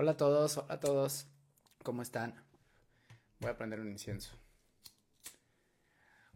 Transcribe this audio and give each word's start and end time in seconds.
Hola 0.00 0.12
a 0.12 0.16
todos, 0.16 0.58
hola 0.58 0.74
a 0.74 0.78
todos. 0.78 1.26
¿Cómo 1.82 2.02
están? 2.02 2.32
Voy 3.40 3.50
a 3.50 3.56
prender 3.56 3.80
un 3.80 3.88
incienso. 3.88 4.30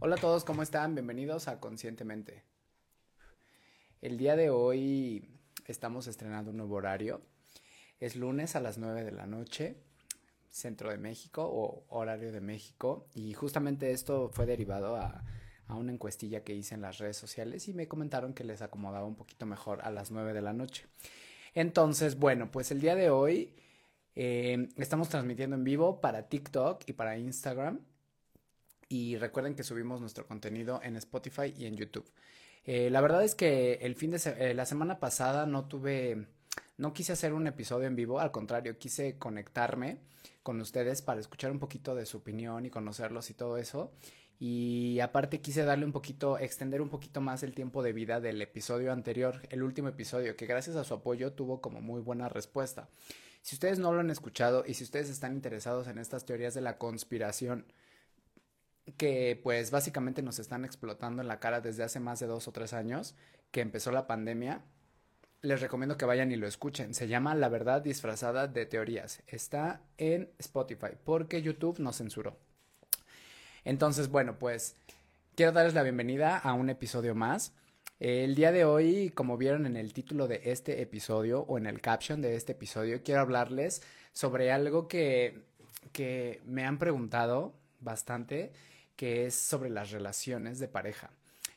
Hola 0.00 0.16
a 0.16 0.18
todos, 0.18 0.42
¿cómo 0.42 0.64
están? 0.64 0.96
Bienvenidos 0.96 1.46
a 1.46 1.60
Conscientemente. 1.60 2.42
El 4.00 4.18
día 4.18 4.34
de 4.34 4.50
hoy 4.50 5.38
estamos 5.66 6.08
estrenando 6.08 6.50
un 6.50 6.56
nuevo 6.56 6.74
horario. 6.74 7.22
Es 8.00 8.16
lunes 8.16 8.56
a 8.56 8.60
las 8.60 8.78
9 8.78 9.04
de 9.04 9.12
la 9.12 9.26
noche, 9.26 9.76
centro 10.50 10.90
de 10.90 10.98
México 10.98 11.48
o 11.48 11.84
horario 11.88 12.32
de 12.32 12.40
México. 12.40 13.06
Y 13.14 13.32
justamente 13.34 13.92
esto 13.92 14.28
fue 14.32 14.44
derivado 14.44 14.96
a, 14.96 15.22
una 15.68 15.92
encuestilla 15.92 16.42
que 16.42 16.52
hice 16.52 16.74
en 16.74 16.80
las 16.80 16.98
redes 16.98 17.16
sociales 17.16 17.68
y 17.68 17.74
me 17.74 17.86
comentaron 17.86 18.34
que 18.34 18.42
les 18.42 18.60
acomodaba 18.60 19.06
un 19.06 19.14
poquito 19.14 19.46
mejor 19.46 19.82
a 19.82 19.92
las 19.92 20.10
9 20.10 20.32
de 20.32 20.42
la 20.42 20.52
noche. 20.52 20.88
Entonces, 21.54 22.18
bueno, 22.18 22.50
pues 22.50 22.70
el 22.70 22.80
día 22.80 22.94
de 22.94 23.10
hoy 23.10 23.54
eh, 24.14 24.68
estamos 24.76 25.08
transmitiendo 25.08 25.56
en 25.56 25.64
vivo 25.64 26.00
para 26.00 26.28
TikTok 26.28 26.82
y 26.86 26.92
para 26.92 27.18
Instagram. 27.18 27.80
Y 28.88 29.16
recuerden 29.16 29.54
que 29.54 29.62
subimos 29.62 30.00
nuestro 30.00 30.26
contenido 30.26 30.80
en 30.82 30.96
Spotify 30.96 31.54
y 31.56 31.66
en 31.66 31.76
YouTube. 31.76 32.10
Eh, 32.64 32.90
la 32.90 33.00
verdad 33.00 33.24
es 33.24 33.34
que 33.34 33.74
el 33.82 33.94
fin 33.96 34.10
de 34.10 34.20
eh, 34.38 34.54
la 34.54 34.66
semana 34.66 35.00
pasada 35.00 35.46
no 35.46 35.66
tuve, 35.66 36.26
no 36.76 36.92
quise 36.92 37.12
hacer 37.12 37.32
un 37.32 37.46
episodio 37.46 37.86
en 37.86 37.96
vivo, 37.96 38.20
al 38.20 38.30
contrario, 38.30 38.78
quise 38.78 39.18
conectarme 39.18 39.98
con 40.42 40.60
ustedes 40.60 41.02
para 41.02 41.20
escuchar 41.20 41.50
un 41.50 41.58
poquito 41.58 41.94
de 41.94 42.06
su 42.06 42.18
opinión 42.18 42.66
y 42.66 42.70
conocerlos 42.70 43.30
y 43.30 43.34
todo 43.34 43.56
eso. 43.56 43.92
Y 44.44 44.98
aparte 44.98 45.40
quise 45.40 45.62
darle 45.62 45.84
un 45.84 45.92
poquito, 45.92 46.36
extender 46.36 46.82
un 46.82 46.88
poquito 46.88 47.20
más 47.20 47.44
el 47.44 47.54
tiempo 47.54 47.80
de 47.80 47.92
vida 47.92 48.20
del 48.20 48.42
episodio 48.42 48.92
anterior, 48.92 49.40
el 49.50 49.62
último 49.62 49.86
episodio, 49.86 50.34
que 50.34 50.46
gracias 50.46 50.74
a 50.74 50.82
su 50.82 50.94
apoyo 50.94 51.32
tuvo 51.32 51.60
como 51.60 51.80
muy 51.80 52.00
buena 52.00 52.28
respuesta. 52.28 52.88
Si 53.42 53.54
ustedes 53.54 53.78
no 53.78 53.92
lo 53.92 54.00
han 54.00 54.10
escuchado 54.10 54.64
y 54.66 54.74
si 54.74 54.82
ustedes 54.82 55.10
están 55.10 55.32
interesados 55.34 55.86
en 55.86 55.96
estas 55.96 56.26
teorías 56.26 56.54
de 56.54 56.60
la 56.60 56.76
conspiración, 56.76 57.66
que 58.96 59.38
pues 59.40 59.70
básicamente 59.70 60.22
nos 60.22 60.40
están 60.40 60.64
explotando 60.64 61.22
en 61.22 61.28
la 61.28 61.38
cara 61.38 61.60
desde 61.60 61.84
hace 61.84 62.00
más 62.00 62.18
de 62.18 62.26
dos 62.26 62.48
o 62.48 62.52
tres 62.52 62.72
años, 62.72 63.14
que 63.52 63.60
empezó 63.60 63.92
la 63.92 64.08
pandemia, 64.08 64.64
les 65.42 65.60
recomiendo 65.60 65.96
que 65.96 66.04
vayan 66.04 66.32
y 66.32 66.36
lo 66.36 66.48
escuchen. 66.48 66.94
Se 66.94 67.06
llama 67.06 67.36
La 67.36 67.48
verdad 67.48 67.80
disfrazada 67.80 68.48
de 68.48 68.66
teorías. 68.66 69.22
Está 69.28 69.82
en 69.98 70.32
Spotify 70.38 70.96
porque 71.04 71.42
YouTube 71.42 71.78
nos 71.78 71.98
censuró. 71.98 72.36
Entonces, 73.64 74.08
bueno, 74.08 74.38
pues 74.38 74.76
quiero 75.36 75.52
darles 75.52 75.74
la 75.74 75.82
bienvenida 75.82 76.36
a 76.36 76.52
un 76.52 76.68
episodio 76.70 77.14
más. 77.14 77.52
El 78.00 78.34
día 78.34 78.50
de 78.50 78.64
hoy, 78.64 79.10
como 79.10 79.36
vieron 79.36 79.66
en 79.66 79.76
el 79.76 79.92
título 79.92 80.26
de 80.26 80.40
este 80.46 80.82
episodio 80.82 81.42
o 81.42 81.58
en 81.58 81.66
el 81.66 81.80
caption 81.80 82.20
de 82.20 82.34
este 82.34 82.52
episodio, 82.52 83.02
quiero 83.04 83.20
hablarles 83.20 83.82
sobre 84.12 84.50
algo 84.50 84.88
que, 84.88 85.44
que 85.92 86.40
me 86.44 86.64
han 86.64 86.78
preguntado 86.78 87.54
bastante, 87.78 88.52
que 88.96 89.26
es 89.26 89.34
sobre 89.36 89.70
las 89.70 89.92
relaciones 89.92 90.58
de 90.58 90.66
pareja. 90.66 91.10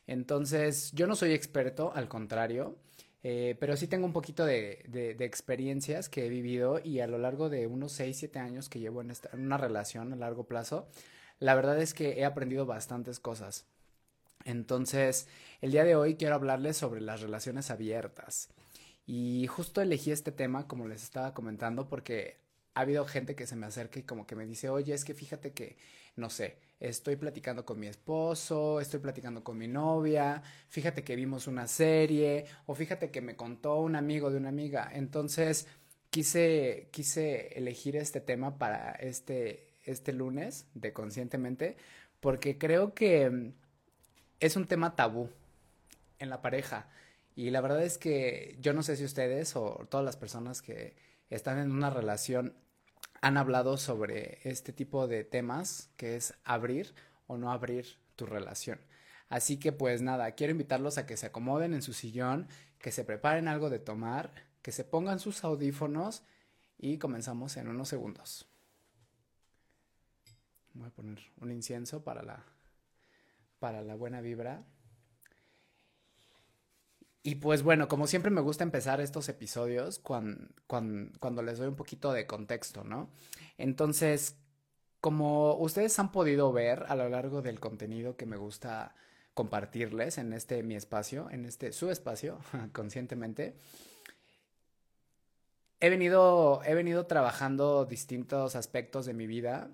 Entonces, 0.06 0.92
yo 0.92 1.08
no 1.08 1.16
soy 1.16 1.32
experto, 1.32 1.92
al 1.92 2.06
contrario, 2.06 2.76
eh, 3.24 3.56
pero 3.58 3.76
sí 3.76 3.88
tengo 3.88 4.06
un 4.06 4.12
poquito 4.12 4.46
de, 4.46 4.84
de, 4.86 5.24
experiencias 5.24 6.08
que 6.08 6.26
he 6.26 6.28
vivido 6.28 6.80
y 6.84 7.00
a 7.00 7.08
lo 7.08 7.18
largo 7.18 7.48
de 7.48 7.66
unos 7.66 7.90
6, 7.90 8.16
7 8.16 8.38
años 8.38 8.68
que 8.68 8.78
llevo 8.78 9.00
en, 9.00 9.10
esta, 9.10 9.30
en 9.32 9.40
una 9.40 9.58
relación 9.58 10.12
a 10.12 10.16
largo 10.16 10.44
plazo, 10.44 10.86
la 11.38 11.54
verdad 11.54 11.80
es 11.80 11.94
que 11.94 12.18
he 12.20 12.24
aprendido 12.24 12.66
bastantes 12.66 13.20
cosas. 13.20 13.66
Entonces, 14.44 15.26
el 15.60 15.72
día 15.72 15.84
de 15.84 15.96
hoy 15.96 16.16
quiero 16.16 16.36
hablarles 16.36 16.76
sobre 16.76 17.00
las 17.00 17.20
relaciones 17.20 17.70
abiertas. 17.70 18.48
Y 19.06 19.46
justo 19.48 19.80
elegí 19.80 20.10
este 20.12 20.32
tema, 20.32 20.66
como 20.68 20.88
les 20.88 21.02
estaba 21.02 21.34
comentando, 21.34 21.88
porque 21.88 22.38
ha 22.74 22.80
habido 22.80 23.04
gente 23.06 23.34
que 23.34 23.46
se 23.46 23.56
me 23.56 23.66
acerca 23.66 23.98
y 23.98 24.02
como 24.02 24.26
que 24.26 24.36
me 24.36 24.46
dice, 24.46 24.68
oye, 24.68 24.94
es 24.94 25.04
que 25.04 25.14
fíjate 25.14 25.52
que, 25.52 25.76
no 26.16 26.28
sé, 26.30 26.58
estoy 26.80 27.16
platicando 27.16 27.64
con 27.64 27.80
mi 27.80 27.86
esposo, 27.86 28.80
estoy 28.80 29.00
platicando 29.00 29.42
con 29.42 29.56
mi 29.56 29.66
novia, 29.68 30.42
fíjate 30.68 31.02
que 31.02 31.16
vimos 31.16 31.46
una 31.46 31.68
serie, 31.68 32.44
o 32.66 32.74
fíjate 32.74 33.10
que 33.10 33.20
me 33.20 33.36
contó 33.36 33.80
un 33.80 33.96
amigo 33.96 34.30
de 34.30 34.36
una 34.38 34.50
amiga. 34.50 34.90
Entonces, 34.92 35.66
quise, 36.10 36.88
quise 36.90 37.48
elegir 37.58 37.96
este 37.96 38.20
tema 38.20 38.58
para 38.58 38.92
este, 38.92 39.65
este 39.86 40.12
lunes 40.12 40.66
de 40.74 40.92
Conscientemente, 40.92 41.76
porque 42.20 42.58
creo 42.58 42.94
que 42.94 43.30
mm, 43.30 43.52
es 44.40 44.56
un 44.56 44.66
tema 44.66 44.96
tabú 44.96 45.30
en 46.18 46.30
la 46.30 46.42
pareja. 46.42 46.88
Y 47.34 47.50
la 47.50 47.60
verdad 47.60 47.82
es 47.82 47.98
que 47.98 48.56
yo 48.60 48.72
no 48.72 48.82
sé 48.82 48.96
si 48.96 49.04
ustedes 49.04 49.56
o 49.56 49.86
todas 49.90 50.04
las 50.04 50.16
personas 50.16 50.62
que 50.62 50.94
están 51.30 51.58
en 51.58 51.70
una 51.70 51.90
relación 51.90 52.54
han 53.20 53.36
hablado 53.36 53.76
sobre 53.76 54.38
este 54.44 54.72
tipo 54.72 55.06
de 55.06 55.24
temas, 55.24 55.90
que 55.96 56.16
es 56.16 56.34
abrir 56.44 56.94
o 57.26 57.36
no 57.36 57.50
abrir 57.50 57.98
tu 58.14 58.26
relación. 58.26 58.80
Así 59.28 59.58
que 59.58 59.72
pues 59.72 60.02
nada, 60.02 60.32
quiero 60.32 60.52
invitarlos 60.52 60.98
a 60.98 61.06
que 61.06 61.16
se 61.16 61.26
acomoden 61.26 61.74
en 61.74 61.82
su 61.82 61.92
sillón, 61.92 62.48
que 62.78 62.92
se 62.92 63.04
preparen 63.04 63.48
algo 63.48 63.70
de 63.70 63.78
tomar, 63.78 64.32
que 64.62 64.72
se 64.72 64.84
pongan 64.84 65.18
sus 65.18 65.44
audífonos 65.44 66.22
y 66.78 66.98
comenzamos 66.98 67.56
en 67.56 67.68
unos 67.68 67.88
segundos. 67.88 68.48
Voy 70.76 70.88
a 70.88 70.90
poner 70.90 71.18
un 71.40 71.50
incienso 71.50 72.04
para 72.04 72.22
la, 72.22 72.44
para 73.58 73.82
la 73.82 73.94
buena 73.94 74.20
vibra. 74.20 74.64
Y 77.22 77.36
pues 77.36 77.62
bueno, 77.62 77.88
como 77.88 78.06
siempre 78.06 78.30
me 78.30 78.42
gusta 78.42 78.62
empezar 78.62 79.00
estos 79.00 79.28
episodios 79.28 79.98
cuando, 79.98 80.48
cuando, 80.66 81.42
les 81.42 81.58
doy 81.58 81.68
un 81.68 81.76
poquito 81.76 82.12
de 82.12 82.26
contexto, 82.26 82.84
¿no? 82.84 83.10
Entonces, 83.58 84.36
como 85.00 85.54
ustedes 85.54 85.98
han 85.98 86.12
podido 86.12 86.52
ver 86.52 86.84
a 86.88 86.94
lo 86.94 87.08
largo 87.08 87.42
del 87.42 87.58
contenido 87.58 88.16
que 88.16 88.26
me 88.26 88.36
gusta 88.36 88.94
compartirles 89.34 90.18
en 90.18 90.32
este 90.32 90.62
mi 90.62 90.76
espacio, 90.76 91.28
en 91.30 91.46
este 91.46 91.72
su 91.72 91.90
espacio, 91.90 92.38
conscientemente, 92.72 93.56
he 95.80 95.90
venido, 95.90 96.62
he 96.64 96.74
venido 96.74 97.06
trabajando 97.06 97.86
distintos 97.86 98.56
aspectos 98.56 99.06
de 99.06 99.14
mi 99.14 99.26
vida 99.26 99.70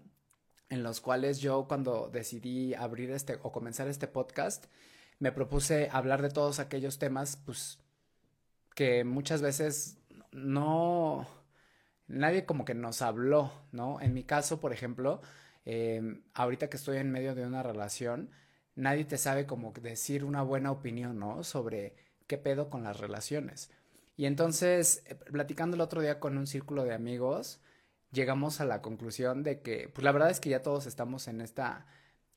en 0.69 0.83
los 0.83 1.01
cuales 1.01 1.39
yo 1.41 1.67
cuando 1.69 2.09
decidí 2.13 2.75
abrir 2.75 3.11
este 3.11 3.39
o 3.43 3.53
comenzar 3.53 3.89
este 3.89 4.09
podcast, 4.09 4.67
me 5.19 5.33
propuse 5.33 5.89
hablar 5.93 6.23
de 6.23 6.31
todos 6.31 6.59
aquellos 6.59 6.99
temas, 6.99 7.37
pues, 7.37 7.79
que 8.75 9.05
muchas 9.05 9.43
veces 9.43 9.99
no, 10.33 11.27
nadie 12.09 12.47
como 12.47 12.65
que 12.65 12.75
nos 12.75 13.03
habló, 13.03 13.53
¿no? 13.73 14.01
En 14.01 14.15
mi 14.15 14.25
caso, 14.25 14.61
por 14.61 14.73
ejemplo, 14.73 15.21
em, 15.65 16.23
ahorita 16.35 16.69
que 16.69 16.77
estoy 16.77 16.99
en 16.99 17.11
medio 17.11 17.35
de 17.35 17.47
una 17.47 17.63
relación, 17.63 18.31
nadie 18.75 19.05
te 19.05 19.19
sabe 19.19 19.47
como 19.47 19.73
decir 19.73 20.25
una 20.25 20.43
buena 20.43 20.71
opinión, 20.73 21.19
¿no? 21.19 21.45
Sobre 21.45 21.95
qué 22.27 22.39
pedo 22.39 22.71
con 22.71 22.83
las 22.85 22.99
relaciones. 22.99 23.71
Y 24.17 24.27
entonces, 24.27 25.03
eh, 25.07 25.15
platicando 25.15 25.77
el 25.77 25.83
otro 25.83 26.01
día 26.01 26.21
con 26.21 26.39
un 26.39 26.47
círculo 26.47 26.85
de 26.85 26.95
amigos, 26.95 27.61
llegamos 28.13 28.61
a 28.61 28.65
la 28.65 28.83
conclusión 28.83 29.43
de 29.43 29.61
que, 29.61 29.91
pues 29.93 30.05
la 30.05 30.13
verdad 30.13 30.31
es 30.31 30.41
que 30.41 30.51
ya 30.51 30.63
todos 30.63 30.87
estamos 30.87 31.27
en 31.29 31.41
esta, 31.41 31.87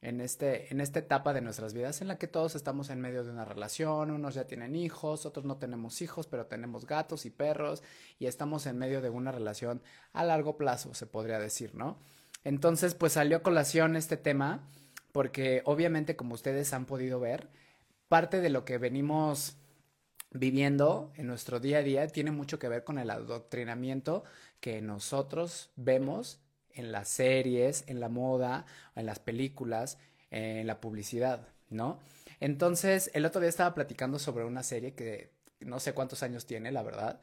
en 0.02 0.22
este, 0.22 0.72
en 0.72 0.82
esta 0.82 1.00
etapa 1.00 1.34
de 1.34 1.42
nuestras 1.42 1.74
vidas 1.74 2.02
en 2.02 2.08
la 2.08 2.18
que 2.18 2.28
todos 2.28 2.56
estamos 2.56 2.90
en 2.90 3.02
medio 3.02 3.24
de 3.24 3.32
una 3.32 3.46
relación, 3.46 4.12
unos 4.12 4.36
ya 4.36 4.46
tienen 4.46 4.76
hijos, 4.76 5.26
otros 5.26 5.46
no 5.46 5.58
tenemos 5.58 6.02
hijos, 6.02 6.28
pero 6.28 6.48
tenemos 6.48 6.86
gatos 6.86 7.26
y 7.26 7.30
perros, 7.30 7.84
y 8.20 8.28
estamos 8.28 8.66
en 8.66 8.78
medio 8.78 9.02
de 9.02 9.10
una 9.10 9.32
relación 9.32 9.82
a 10.14 10.24
largo 10.24 10.58
plazo, 10.58 10.94
se 10.94 11.06
podría 11.06 11.40
decir, 11.40 11.76
¿no? 11.76 11.98
Entonces, 12.44 12.94
pues 12.96 13.14
salió 13.14 13.38
a 13.38 13.44
colación 13.44 13.96
este 13.96 14.18
tema, 14.18 14.62
porque 15.12 15.62
obviamente, 15.66 16.16
como 16.16 16.36
ustedes 16.36 16.74
han 16.74 16.86
podido 16.86 17.20
ver, 17.20 17.50
parte 18.08 18.42
de 18.42 18.50
lo 18.50 18.66
que 18.66 18.78
venimos 18.78 19.58
viviendo 20.36 21.12
en 21.16 21.28
nuestro 21.28 21.60
día 21.60 21.80
a 21.80 21.84
día 21.84 22.08
tiene 22.08 22.32
mucho 22.32 22.60
que 22.60 22.68
ver 22.68 22.84
con 22.84 23.00
el 23.00 23.10
adoctrinamiento 23.10 24.24
que 24.60 24.82
nosotros 24.82 25.72
vemos 25.76 26.40
en 26.74 26.92
las 26.92 27.08
series, 27.08 27.86
en 27.88 28.00
la 28.00 28.10
moda, 28.10 28.66
en 28.96 29.06
las 29.06 29.20
películas, 29.20 29.98
en 30.30 30.68
la 30.68 30.82
publicidad, 30.82 31.48
¿no? 31.70 32.00
Entonces, 32.40 33.10
el 33.14 33.26
otro 33.26 33.40
día 33.40 33.50
estaba 33.50 33.74
platicando 33.74 34.20
sobre 34.20 34.44
una 34.44 34.64
serie 34.64 34.94
que 34.94 35.32
no 35.62 35.80
sé 35.80 35.94
cuántos 35.94 36.22
años 36.22 36.46
tiene, 36.46 36.72
la 36.72 36.84
verdad, 36.84 37.22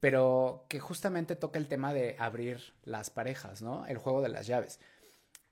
pero 0.00 0.66
que 0.68 0.80
justamente 0.80 1.36
toca 1.36 1.58
el 1.58 1.68
tema 1.68 1.94
de 1.94 2.16
abrir 2.18 2.74
las 2.82 3.10
parejas, 3.10 3.62
¿no? 3.62 3.86
El 3.86 3.98
juego 3.98 4.20
de 4.20 4.30
las 4.30 4.46
llaves. 4.46 4.80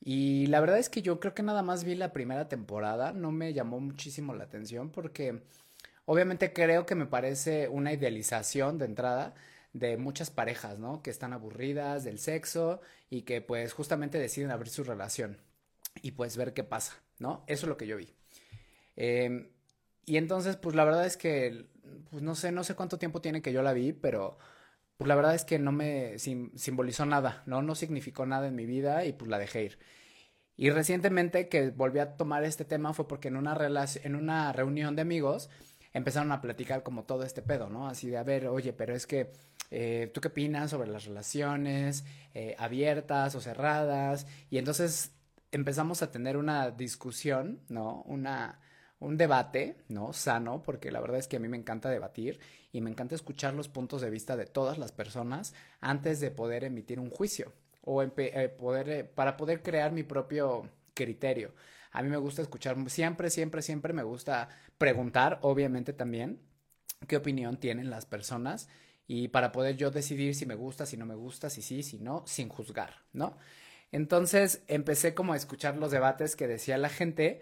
Y 0.01 0.47
la 0.49 0.61
verdad 0.61 0.79
es 0.79 0.89
que 0.89 1.03
yo 1.03 1.21
creo 1.21 1.35
que 1.35 1.43
nada 1.43 1.63
más 1.63 1.85
vi 1.85 1.95
la 1.95 2.13
primera 2.13 2.49
temporada, 2.49 3.13
no 3.13 3.33
me 3.33 3.53
llamó 3.53 3.81
muchísimo 3.81 4.35
la 4.35 4.45
atención 4.45 4.91
porque 4.91 5.43
Obviamente 6.07 6.53
creo 6.53 6.87
que 6.87 6.95
me 6.95 7.07
parece 7.07 7.69
una 7.69 7.93
idealización 7.93 8.79
de 8.79 8.87
entrada 8.87 9.35
de 9.73 9.97
muchas 9.97 10.31
parejas, 10.31 10.79
¿no? 10.79 11.03
Que 11.03 11.11
están 11.11 11.33
aburridas 11.33 12.05
del 12.05 12.19
sexo 12.19 12.81
y 13.11 13.23
que 13.23 13.43
pues 13.43 13.73
justamente 13.73 14.19
deciden 14.19 14.51
abrir 14.51 14.71
su 14.71 14.85
relación 14.85 15.39
y 16.03 16.13
pues 16.13 16.37
ver 16.37 16.55
qué 16.55 16.65
pasa, 16.65 16.95
¿no? 17.19 17.45
Eso 17.47 17.67
es 17.67 17.69
lo 17.69 17.77
que 17.77 17.87
yo 17.87 17.97
vi. 17.97 18.15
Em, 18.97 19.51
y 20.07 20.17
entonces, 20.17 20.57
pues 20.57 20.77
la 20.77 20.85
verdad 20.85 21.07
es 21.07 21.17
que, 21.17 21.67
pues 22.11 22.23
no 22.23 22.35
sé, 22.35 22.53
no 22.53 22.65
sé 22.65 22.75
cuánto 22.75 22.99
tiempo 22.99 23.21
tiene 23.21 23.43
que 23.43 23.53
yo 23.53 23.63
la 23.63 23.73
vi, 23.73 23.93
pero 23.93 24.39
pues 24.97 25.09
la 25.09 25.15
verdad 25.17 25.35
es 25.35 25.45
que 25.45 25.59
no 25.59 25.73
me 25.73 26.19
simbolizó 26.19 27.05
nada, 27.05 27.43
¿no? 27.47 27.63
No 27.63 27.75
significó 27.75 28.27
nada 28.27 28.47
en 28.49 28.55
mi 28.57 28.67
vida 28.67 29.05
y 29.05 29.13
pues 29.13 29.31
la 29.31 29.39
dejé 29.39 29.65
ir. 29.65 29.79
Y 30.57 30.71
recientemente 30.71 31.49
que 31.49 31.71
volví 31.71 31.99
a 31.99 32.17
tomar 32.17 32.45
este 32.45 32.65
tema 32.65 32.95
fue 32.95 33.07
porque 33.09 33.29
en 33.29 33.37
una, 33.37 33.57
en 34.05 34.17
una 34.17 34.53
reunión 34.53 34.97
de 34.97 35.03
amigos 35.03 35.51
empezaron 35.97 36.31
a 36.31 36.43
platicar 36.43 36.83
como 36.83 37.05
todo 37.05 37.25
este 37.25 37.41
pedo, 37.41 37.71
¿no? 37.71 37.89
Así 37.89 38.09
de, 38.09 38.19
a 38.19 38.23
ver, 38.23 38.49
oye, 38.49 38.75
pero 38.75 38.95
es 38.95 39.07
que, 39.07 39.33
eh, 39.71 40.11
¿tú 40.13 40.21
qué 40.21 40.29
opinas 40.29 40.71
sobre 40.71 40.91
las 40.91 41.07
relaciones 41.07 42.05
eh, 42.35 42.55
abiertas 42.59 43.35
o 43.35 43.41
cerradas? 43.41 44.27
Y 44.51 44.59
entonces 44.59 45.13
empezamos 45.53 46.03
a 46.03 46.11
tener 46.11 46.37
una 46.37 46.71
discusión, 46.71 47.61
¿no? 47.69 48.03
Una, 48.03 48.61
un 49.01 49.17
debate, 49.17 49.79
¿no? 49.89 50.13
Sano, 50.13 50.63
porque 50.63 50.91
la 50.91 51.01
verdad 51.01 51.19
es 51.19 51.29
que 51.29 51.37
a 51.37 51.41
mí 51.41 51.49
me 51.49 51.57
encanta 51.57 51.89
debatir 51.89 52.41
y 52.73 52.83
me 52.83 52.91
encanta 52.91 53.15
escuchar 53.15 53.55
los 53.55 53.69
puntos 53.71 54.03
de 54.03 54.11
vista 54.11 54.37
de 54.37 54.45
todas 54.45 54.77
las 54.77 54.93
personas 54.93 55.55
antes 55.81 56.21
de 56.21 56.31
poder 56.31 56.65
emitir 56.65 57.01
un 57.01 57.09
juicio 57.09 57.55
o 57.81 58.03
eh, 58.03 58.49
poder, 58.51 58.89
eh, 58.91 59.05
para 59.05 59.39
poder 59.39 59.63
crear 59.63 59.93
mi 59.93 60.03
propio 60.03 60.69
criterio. 60.93 61.53
A 61.97 62.03
mí 62.03 62.11
me 62.11 62.19
gusta 62.19 62.43
escuchar, 62.43 62.77
siempre, 62.91 63.31
siempre, 63.31 63.63
siempre 63.63 63.95
me 63.95 64.03
gusta 64.03 64.51
preguntar, 64.77 65.39
obviamente 65.41 65.95
también, 65.95 66.43
qué 67.09 67.17
opinión 67.17 67.57
tienen 67.57 67.89
las 67.89 68.05
personas 68.05 68.69
y 69.07 69.29
para 69.29 69.51
poder 69.51 69.79
yo 69.79 69.91
decidir 69.91 70.35
si 70.35 70.45
me 70.45 70.57
gusta, 70.57 70.85
si 70.85 70.99
no 70.99 71.07
me 71.07 71.15
gusta, 71.15 71.49
si 71.49 71.63
sí, 71.63 71.83
si 71.83 71.99
no, 71.99 72.23
sin 72.27 72.51
juzgar, 72.51 73.05
¿no? 73.15 73.39
Entonces 73.93 74.63
empecé 74.67 75.15
como 75.15 75.33
a 75.33 75.37
escuchar 75.37 75.79
los 75.79 75.91
debates 75.91 76.37
que 76.37 76.47
decía 76.47 76.77
la 76.77 76.91
gente 76.91 77.41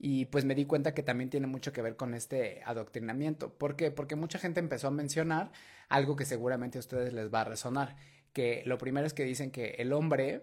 y 0.00 0.24
pues 0.24 0.44
me 0.44 0.56
di 0.56 0.64
cuenta 0.64 0.94
que 0.94 1.04
también 1.04 1.30
tiene 1.30 1.46
mucho 1.46 1.72
que 1.72 1.80
ver 1.80 1.94
con 1.94 2.14
este 2.14 2.60
adoctrinamiento. 2.64 3.54
¿Por 3.56 3.76
qué? 3.76 3.92
Porque 3.92 4.16
mucha 4.16 4.40
gente 4.40 4.58
empezó 4.58 4.88
a 4.88 4.90
mencionar 4.90 5.52
algo 5.88 6.16
que 6.16 6.24
seguramente 6.24 6.78
a 6.78 6.80
ustedes 6.80 7.12
les 7.12 7.32
va 7.32 7.42
a 7.42 7.44
resonar, 7.44 7.94
que 8.32 8.64
lo 8.66 8.78
primero 8.78 9.06
es 9.06 9.14
que 9.14 9.22
dicen 9.22 9.52
que 9.52 9.76
el 9.78 9.92
hombre 9.92 10.42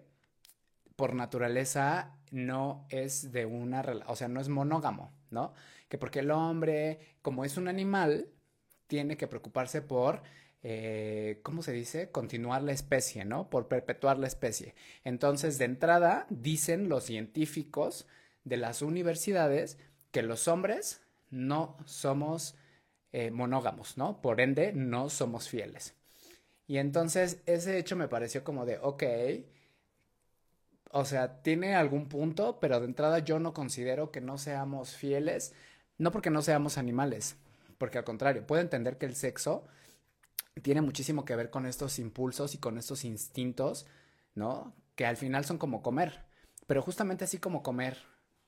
por 0.95 1.13
naturaleza 1.13 2.15
no 2.31 2.85
es 2.89 3.31
de 3.31 3.45
una, 3.45 3.81
o 4.07 4.15
sea, 4.15 4.27
no 4.27 4.41
es 4.41 4.49
monógamo, 4.49 5.13
¿no? 5.31 5.53
Que 5.87 5.97
porque 5.97 6.19
el 6.19 6.31
hombre, 6.31 6.99
como 7.21 7.45
es 7.45 7.57
un 7.57 7.67
animal, 7.67 8.29
tiene 8.87 9.17
que 9.17 9.27
preocuparse 9.27 9.81
por 9.81 10.21
eh, 10.61 11.39
¿cómo 11.43 11.61
se 11.63 11.71
dice? 11.71 12.11
Continuar 12.11 12.63
la 12.63 12.73
especie, 12.73 13.23
¿no? 13.25 13.49
Por 13.49 13.67
perpetuar 13.67 14.19
la 14.19 14.27
especie. 14.27 14.75
Entonces, 15.03 15.57
de 15.57 15.65
entrada, 15.65 16.27
dicen 16.29 16.89
los 16.89 17.05
científicos 17.05 18.07
de 18.43 18.57
las 18.57 18.81
universidades 18.81 19.77
que 20.11 20.21
los 20.21 20.47
hombres 20.47 21.01
no 21.29 21.77
somos 21.85 22.55
eh, 23.11 23.31
monógamos, 23.31 23.97
¿no? 23.97 24.21
Por 24.21 24.41
ende, 24.41 24.73
no 24.73 25.09
somos 25.09 25.49
fieles. 25.49 25.95
Y 26.67 26.77
entonces 26.77 27.41
ese 27.45 27.77
hecho 27.79 27.95
me 27.95 28.07
pareció 28.07 28.43
como 28.43 28.65
de, 28.65 28.77
ok, 28.79 29.03
o 30.89 31.06
sea, 31.06 31.41
tiene 31.41 31.75
algún 31.75 32.07
punto, 32.09 32.59
pero 32.59 32.80
de 32.80 32.86
entrada 32.86 33.19
yo 33.19 33.39
no 33.39 33.53
considero 33.53 34.12
que 34.12 34.21
no 34.21 34.38
seamos 34.38 34.95
fieles, 34.95 35.53
no 35.97 36.12
porque 36.12 36.31
no 36.31 36.41
seamos 36.41 36.77
animales, 36.77 37.36
porque 37.77 38.00
al 38.00 38.03
contrario, 38.03 38.45
puedo 38.45 38.62
entender 38.62 38.97
que 38.97 39.06
el 39.06 39.15
sexo 39.15 39.65
tiene 40.63 40.81
muchísimo 40.81 41.25
que 41.25 41.36
ver 41.36 41.51
con 41.51 41.65
estos 41.65 42.00
impulsos 42.00 42.56
y 42.56 42.57
con 42.57 42.77
estos 42.77 43.06
instintos, 43.06 43.86
¿no? 44.33 44.75
Que 44.95 45.06
al 45.06 45.15
final 45.15 45.45
son 45.45 45.57
como 45.57 45.83
comer, 45.83 46.25
pero 46.65 46.81
justamente 46.81 47.24
así 47.24 47.38
como 47.38 47.62
comer 47.62 47.97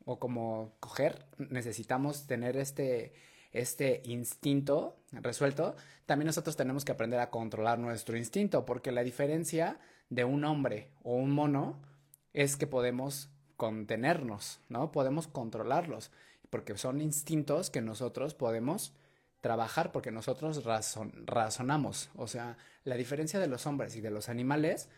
o 0.05 0.19
como 0.19 0.73
coger, 0.79 1.27
necesitamos 1.37 2.25
tener 2.25 2.57
este, 2.57 3.13
este 3.51 4.01
instinto 4.05 4.97
resuelto, 5.11 5.75
también 6.07 6.25
nosotros 6.25 6.55
tenemos 6.55 6.85
que 6.85 6.91
aprender 6.91 7.19
a 7.19 7.29
controlar 7.29 7.77
nuestro 7.77 8.17
instinto, 8.17 8.65
porque 8.65 8.91
la 8.91 9.03
diferencia 9.03 9.79
de 10.09 10.23
un 10.23 10.43
hombre 10.43 10.89
o 11.03 11.13
un 11.13 11.31
mono 11.31 11.79
es 12.33 12.57
que 12.57 12.67
podemos 12.67 13.29
contenernos, 13.57 14.59
¿no? 14.69 14.91
Podemos 14.91 15.27
controlarlos, 15.27 16.11
porque 16.49 16.77
son 16.77 17.01
instintos 17.01 17.69
que 17.69 17.81
nosotros 17.81 18.33
podemos 18.33 18.93
trabajar, 19.41 19.91
porque 19.91 20.11
nosotros 20.11 20.63
razonamos. 21.25 22.09
O 22.15 22.27
sea, 22.27 22.57
la 22.83 22.95
diferencia 22.95 23.39
de 23.39 23.47
los 23.47 23.65
hombres 23.67 23.95
y 23.95 24.01
de 24.01 24.11
los 24.11 24.29
animales 24.29 24.89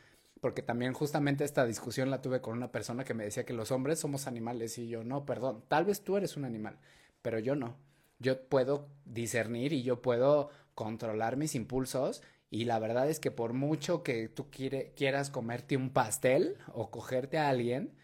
porque 0.43 0.61
también 0.61 0.91
justamente 0.91 1.45
esta 1.45 1.65
discusión 1.65 2.11
la 2.11 2.21
tuve 2.21 2.41
con 2.41 2.57
una 2.57 2.69
persona 2.69 3.05
que 3.05 3.13
me 3.13 3.23
decía 3.23 3.45
que 3.45 3.53
los 3.53 3.71
hombres 3.71 3.99
somos 3.99 4.27
animales 4.27 4.77
y 4.77 4.89
yo 4.89 5.05
no, 5.05 5.25
perdón, 5.25 5.63
tal 5.69 5.85
vez 5.85 6.03
tú 6.03 6.17
eres 6.17 6.35
un 6.35 6.43
animal, 6.43 6.79
pero 7.21 7.39
yo 7.39 7.55
no. 7.55 7.77
Yo 8.19 8.45
puedo 8.49 8.89
discernir 9.05 9.71
y 9.71 9.83
yo 9.83 10.01
puedo 10.01 10.49
controlar 10.75 11.37
mis 11.37 11.55
impulsos 11.55 12.21
y 12.53 12.65
la 12.65 12.77
verdad 12.77 13.09
es 13.09 13.19
que 13.19 13.31
por 13.31 13.53
mucho 13.53 14.03
que 14.03 14.29
tú 14.29 14.51
quieras 14.51 15.31
comerte 15.31 15.75
un 15.75 15.89
pastel 15.89 16.55
o 16.71 16.91
cogerte 16.91 17.39
a 17.39 17.49
alguien, 17.49 17.95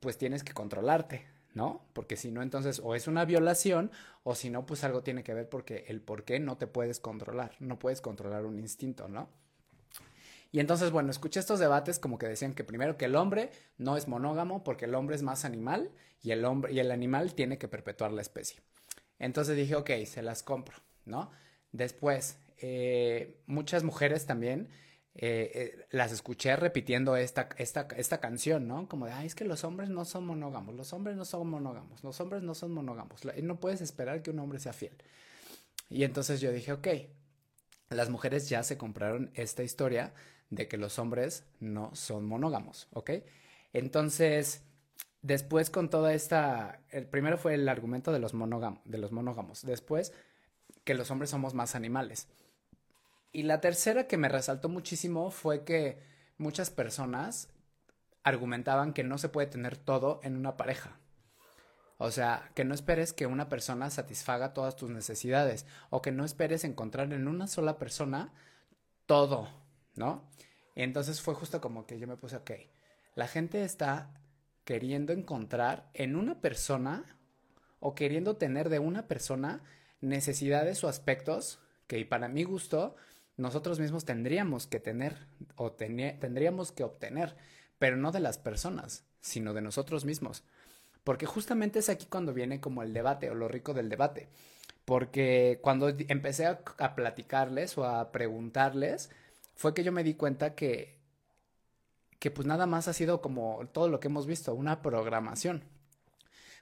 pues 0.00 0.18
tienes 0.18 0.42
que 0.42 0.52
controlarte, 0.52 1.28
¿no? 1.52 1.86
Porque 1.92 2.16
si 2.16 2.32
no, 2.32 2.42
entonces 2.42 2.80
o 2.82 2.96
es 2.96 3.06
una 3.06 3.24
violación 3.24 3.92
o 4.24 4.34
si 4.34 4.50
no, 4.50 4.66
pues 4.66 4.82
algo 4.82 5.04
tiene 5.04 5.22
que 5.22 5.32
ver 5.32 5.48
porque 5.48 5.84
el 5.86 6.00
por 6.00 6.24
qué 6.24 6.40
no 6.40 6.56
te 6.56 6.66
puedes 6.66 6.98
controlar, 6.98 7.52
no 7.60 7.78
puedes 7.78 8.00
controlar 8.00 8.46
un 8.46 8.58
instinto, 8.58 9.06
¿no? 9.06 9.28
Y 10.50 10.58
entonces, 10.58 10.90
bueno, 10.90 11.12
escuché 11.12 11.38
estos 11.38 11.60
debates 11.60 12.00
como 12.00 12.18
que 12.18 12.26
decían 12.26 12.54
que 12.54 12.64
primero 12.64 12.96
que 12.96 13.04
el 13.04 13.14
hombre 13.14 13.52
no 13.78 13.96
es 13.96 14.08
monógamo 14.08 14.64
porque 14.64 14.86
el 14.86 14.96
hombre 14.96 15.14
es 15.14 15.22
más 15.22 15.44
animal 15.44 15.92
y 16.20 16.32
el 16.32 16.44
hombre 16.44 16.72
y 16.72 16.80
el 16.80 16.90
animal 16.90 17.34
tiene 17.34 17.58
que 17.58 17.68
perpetuar 17.68 18.10
la 18.10 18.22
especie. 18.22 18.60
Entonces 19.20 19.56
dije, 19.56 19.76
ok, 19.76 19.90
se 20.04 20.22
las 20.22 20.42
compro, 20.42 20.78
¿no? 21.04 21.30
Después, 21.70 22.38
eh, 22.66 23.42
muchas 23.44 23.84
mujeres 23.84 24.24
también 24.24 24.70
eh, 25.16 25.50
eh, 25.54 25.86
las 25.90 26.12
escuché 26.12 26.56
repitiendo 26.56 27.14
esta, 27.14 27.50
esta, 27.58 27.88
esta 27.94 28.20
canción, 28.20 28.66
¿no? 28.66 28.88
Como 28.88 29.04
de, 29.04 29.12
ay, 29.12 29.26
es 29.26 29.34
que 29.34 29.44
los 29.44 29.64
hombres 29.64 29.90
no 29.90 30.06
son 30.06 30.24
monógamos, 30.24 30.74
los 30.74 30.90
hombres 30.94 31.14
no 31.14 31.26
son 31.26 31.46
monógamos, 31.48 32.02
los 32.02 32.18
hombres 32.22 32.42
no 32.42 32.54
son 32.54 32.72
monógamos, 32.72 33.20
no 33.42 33.60
puedes 33.60 33.82
esperar 33.82 34.22
que 34.22 34.30
un 34.30 34.38
hombre 34.38 34.60
sea 34.60 34.72
fiel. 34.72 34.96
Y 35.90 36.04
entonces 36.04 36.40
yo 36.40 36.52
dije, 36.52 36.72
ok, 36.72 36.88
las 37.90 38.08
mujeres 38.08 38.48
ya 38.48 38.62
se 38.62 38.78
compraron 38.78 39.30
esta 39.34 39.62
historia 39.62 40.14
de 40.48 40.66
que 40.66 40.78
los 40.78 40.98
hombres 40.98 41.44
no 41.60 41.94
son 41.94 42.24
monógamos, 42.24 42.88
¿ok? 42.94 43.10
Entonces, 43.74 44.62
después 45.20 45.68
con 45.68 45.90
toda 45.90 46.14
esta, 46.14 46.80
el 46.90 47.06
primero 47.06 47.36
fue 47.36 47.52
el 47.54 47.68
argumento 47.68 48.10
de 48.10 48.20
los, 48.20 48.32
de 48.32 48.98
los 48.98 49.12
monógamos, 49.12 49.66
después 49.66 50.14
que 50.84 50.94
los 50.94 51.10
hombres 51.10 51.28
somos 51.28 51.52
más 51.52 51.74
animales. 51.74 52.26
Y 53.34 53.42
la 53.42 53.60
tercera 53.60 54.06
que 54.06 54.16
me 54.16 54.28
resaltó 54.28 54.68
muchísimo 54.68 55.32
fue 55.32 55.64
que 55.64 55.98
muchas 56.38 56.70
personas 56.70 57.48
argumentaban 58.22 58.92
que 58.92 59.02
no 59.02 59.18
se 59.18 59.28
puede 59.28 59.48
tener 59.48 59.76
todo 59.76 60.20
en 60.22 60.36
una 60.36 60.56
pareja. 60.56 61.00
O 61.98 62.12
sea, 62.12 62.52
que 62.54 62.64
no 62.64 62.74
esperes 62.74 63.12
que 63.12 63.26
una 63.26 63.48
persona 63.48 63.90
satisfaga 63.90 64.54
todas 64.54 64.76
tus 64.76 64.88
necesidades 64.90 65.66
o 65.90 66.00
que 66.00 66.12
no 66.12 66.24
esperes 66.24 66.62
encontrar 66.62 67.12
en 67.12 67.26
una 67.26 67.48
sola 67.48 67.76
persona 67.76 68.32
todo, 69.04 69.48
¿no? 69.96 70.30
Entonces 70.76 71.20
fue 71.20 71.34
justo 71.34 71.60
como 71.60 71.86
que 71.86 71.98
yo 71.98 72.06
me 72.06 72.16
puse, 72.16 72.36
ok, 72.36 72.52
la 73.16 73.26
gente 73.26 73.64
está 73.64 74.14
queriendo 74.64 75.12
encontrar 75.12 75.90
en 75.92 76.14
una 76.14 76.40
persona 76.40 77.18
o 77.80 77.96
queriendo 77.96 78.36
tener 78.36 78.68
de 78.68 78.78
una 78.78 79.08
persona 79.08 79.64
necesidades 80.00 80.84
o 80.84 80.88
aspectos 80.88 81.58
que 81.88 82.06
para 82.06 82.28
mi 82.28 82.44
gusto 82.44 82.94
nosotros 83.36 83.80
mismos 83.80 84.04
tendríamos 84.04 84.66
que 84.66 84.80
tener 84.80 85.26
o 85.56 85.72
tendríamos 85.72 86.72
que 86.72 86.84
obtener, 86.84 87.36
pero 87.78 87.96
no 87.96 88.12
de 88.12 88.20
las 88.20 88.38
personas, 88.38 89.04
sino 89.20 89.54
de 89.54 89.62
nosotros 89.62 90.04
mismos. 90.04 90.44
Porque 91.02 91.26
justamente 91.26 91.80
es 91.80 91.88
aquí 91.88 92.06
cuando 92.06 92.32
viene 92.32 92.60
como 92.60 92.82
el 92.82 92.92
debate 92.92 93.30
o 93.30 93.34
lo 93.34 93.48
rico 93.48 93.74
del 93.74 93.88
debate. 93.88 94.28
Porque 94.84 95.58
cuando 95.62 95.88
empecé 95.88 96.46
a, 96.46 96.60
a 96.78 96.94
platicarles 96.94 97.76
o 97.76 97.84
a 97.84 98.12
preguntarles, 98.12 99.10
fue 99.54 99.74
que 99.74 99.84
yo 99.84 99.92
me 99.92 100.04
di 100.04 100.14
cuenta 100.14 100.54
que, 100.54 100.98
que 102.18 102.30
pues 102.30 102.46
nada 102.46 102.66
más 102.66 102.88
ha 102.88 102.92
sido 102.92 103.20
como 103.20 103.66
todo 103.72 103.88
lo 103.88 104.00
que 104.00 104.08
hemos 104.08 104.26
visto, 104.26 104.54
una 104.54 104.82
programación. 104.82 105.64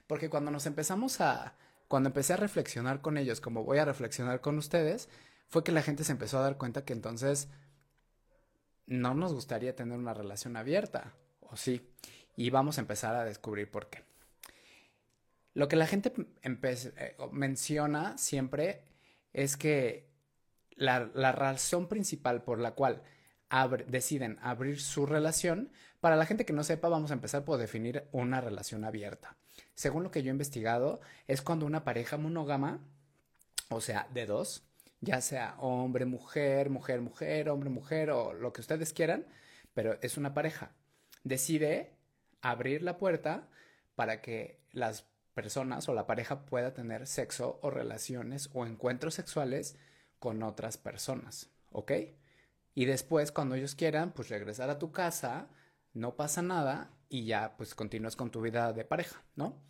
Porque 0.07 0.29
cuando 0.29 0.51
nos 0.51 0.65
empezamos 0.65 1.21
a, 1.21 1.55
cuando 1.87 2.09
empecé 2.09 2.33
a 2.33 2.37
reflexionar 2.37 3.01
con 3.01 3.17
ellos, 3.17 3.39
como 3.39 3.63
voy 3.63 3.77
a 3.77 3.85
reflexionar 3.85 4.41
con 4.41 4.57
ustedes, 4.57 5.09
fue 5.53 5.63
que 5.63 5.71
la 5.71 5.83
gente 5.83 6.03
se 6.03 6.11
empezó 6.11 6.39
a 6.39 6.41
dar 6.41 6.57
cuenta 6.57 6.83
que 6.83 6.93
entonces 6.93 7.47
no 8.87 9.13
nos 9.13 9.35
gustaría 9.35 9.75
tener 9.75 9.99
una 9.99 10.15
relación 10.15 10.57
abierta, 10.57 11.13
o 11.41 11.55
sí, 11.55 11.87
y 12.35 12.49
vamos 12.49 12.79
a 12.79 12.81
empezar 12.81 13.13
a 13.13 13.23
descubrir 13.23 13.69
por 13.69 13.87
qué. 13.87 14.03
Lo 15.53 15.67
que 15.67 15.75
la 15.75 15.85
gente 15.85 16.11
eh, 16.41 17.17
menciona 17.31 18.17
siempre 18.17 18.83
es 19.31 19.55
que 19.55 20.09
la, 20.75 21.05
razón 21.31 21.87
principal 21.87 22.41
por 22.41 22.59
la 22.59 22.71
cual 22.71 23.03
deciden 23.85 24.39
abrir 24.41 24.81
su 24.81 25.05
relación, 25.05 25.71
para 25.99 26.15
la 26.15 26.25
gente 26.25 26.45
que 26.45 26.53
no 26.53 26.63
sepa, 26.63 26.89
vamos 26.89 27.11
a 27.11 27.13
empezar 27.13 27.45
por 27.45 27.59
definir 27.59 28.07
una 28.11 28.41
relación 28.41 28.85
abierta. 28.85 29.37
Según 29.75 30.01
lo 30.01 30.09
que 30.09 30.23
yo 30.23 30.29
he 30.29 30.31
investigado, 30.31 30.99
es 31.27 31.43
cuando 31.43 31.67
una 31.67 31.83
pareja 31.83 32.17
monógama, 32.17 32.79
o 33.69 33.81
sea, 33.81 34.07
de 34.15 34.25
dos, 34.25 34.63
ya 35.03 35.21
sea 35.21 35.55
hombre, 35.59 36.05
mujer, 36.05 36.69
mujer, 36.69 37.01
mujer, 37.01 37.49
hombre, 37.49 37.69
mujer 37.69 38.09
o 38.09 38.33
lo 38.33 38.53
que 38.53 38.61
ustedes 38.61 38.93
quieran, 38.93 39.25
pero 39.73 39.97
es 40.01 40.17
una 40.17 40.33
pareja, 40.33 40.71
decide 41.23 41.93
abrir 42.41 42.81
la 42.81 42.97
puerta 42.97 43.49
para 43.95 44.21
que 44.21 44.59
las 44.71 45.05
personas 45.33 45.87
o 45.89 45.93
la 45.93 46.07
pareja 46.07 46.45
pueda 46.45 46.73
tener 46.73 47.07
sexo 47.07 47.59
o 47.61 47.69
relaciones 47.69 48.49
o 48.53 48.65
encuentros 48.65 49.15
sexuales 49.15 49.77
con 50.19 50.41
otras 50.43 50.77
personas, 50.77 51.49
¿ok? 51.71 51.91
Y 52.75 52.85
después, 52.85 53.31
cuando 53.31 53.55
ellos 53.55 53.75
quieran, 53.75 54.11
pues 54.13 54.29
regresar 54.29 54.69
a 54.69 54.79
tu 54.79 54.91
casa, 54.91 55.49
no 55.93 56.15
pasa 56.15 56.41
nada 56.41 56.91
y 57.09 57.25
ya 57.25 57.55
pues 57.57 57.75
continúas 57.75 58.15
con 58.15 58.31
tu 58.31 58.41
vida 58.41 58.73
de 58.73 58.85
pareja, 58.85 59.21
¿no? 59.35 59.61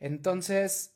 Entonces, 0.00 0.94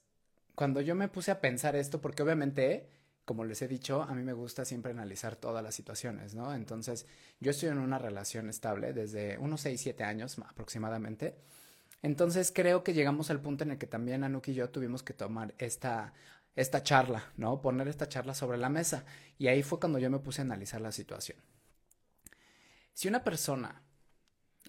cuando 0.55 0.81
yo 0.81 0.95
me 0.95 1.09
puse 1.09 1.31
a 1.31 1.41
pensar 1.41 1.77
esto, 1.77 2.01
porque 2.01 2.23
obviamente, 2.23 2.89
como 3.29 3.45
les 3.45 3.61
he 3.61 3.69
dicho, 3.69 4.01
a 4.01 4.15
mí 4.15 4.23
me 4.23 4.33
gusta 4.33 4.65
siempre 4.65 4.93
analizar 4.93 5.37
todas 5.37 5.63
las 5.63 5.75
situaciones, 5.75 6.35
¿no? 6.35 6.55
Entonces, 6.55 7.05
yo 7.41 7.51
estoy 7.51 7.69
en 7.69 7.77
una 7.77 7.99
relación 7.99 8.49
estable 8.49 8.95
desde 8.95 9.37
unos 9.37 9.61
6, 9.61 9.79
7 9.79 10.03
años 10.03 10.39
aproximadamente. 10.39 11.37
Entonces, 12.01 12.51
creo 12.51 12.83
que 12.83 12.95
llegamos 12.95 13.29
al 13.31 13.43
punto 13.43 13.65
en 13.65 13.73
el 13.73 13.77
que 13.77 13.87
también 13.87 14.25
Anuk 14.25 14.49
y 14.49 14.55
yo 14.55 14.71
tuvimos 14.71 15.03
que 15.03 15.13
tomar 15.13 15.55
esta 15.59 16.15
esta 16.57 16.83
charla, 16.83 17.23
¿no? 17.37 17.61
Poner 17.61 17.87
esta 17.87 18.09
charla 18.09 18.33
sobre 18.33 18.57
la 18.57 18.71
mesa. 18.71 19.05
Y 19.37 19.49
ahí 19.49 19.63
fue 19.63 19.79
cuando 19.79 19.99
yo 19.99 20.09
me 20.09 20.21
puse 20.21 20.41
a 20.41 20.45
analizar 20.45 20.81
la 20.81 20.91
situación. 20.91 21.37
Si 22.95 23.09
una 23.09 23.23
persona, 23.23 23.83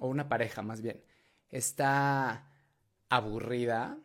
o 0.01 0.07
una 0.07 0.27
pareja 0.27 0.61
más 0.63 0.81
bien, 0.81 1.01
está 1.49 2.43
aburrida 3.07 3.97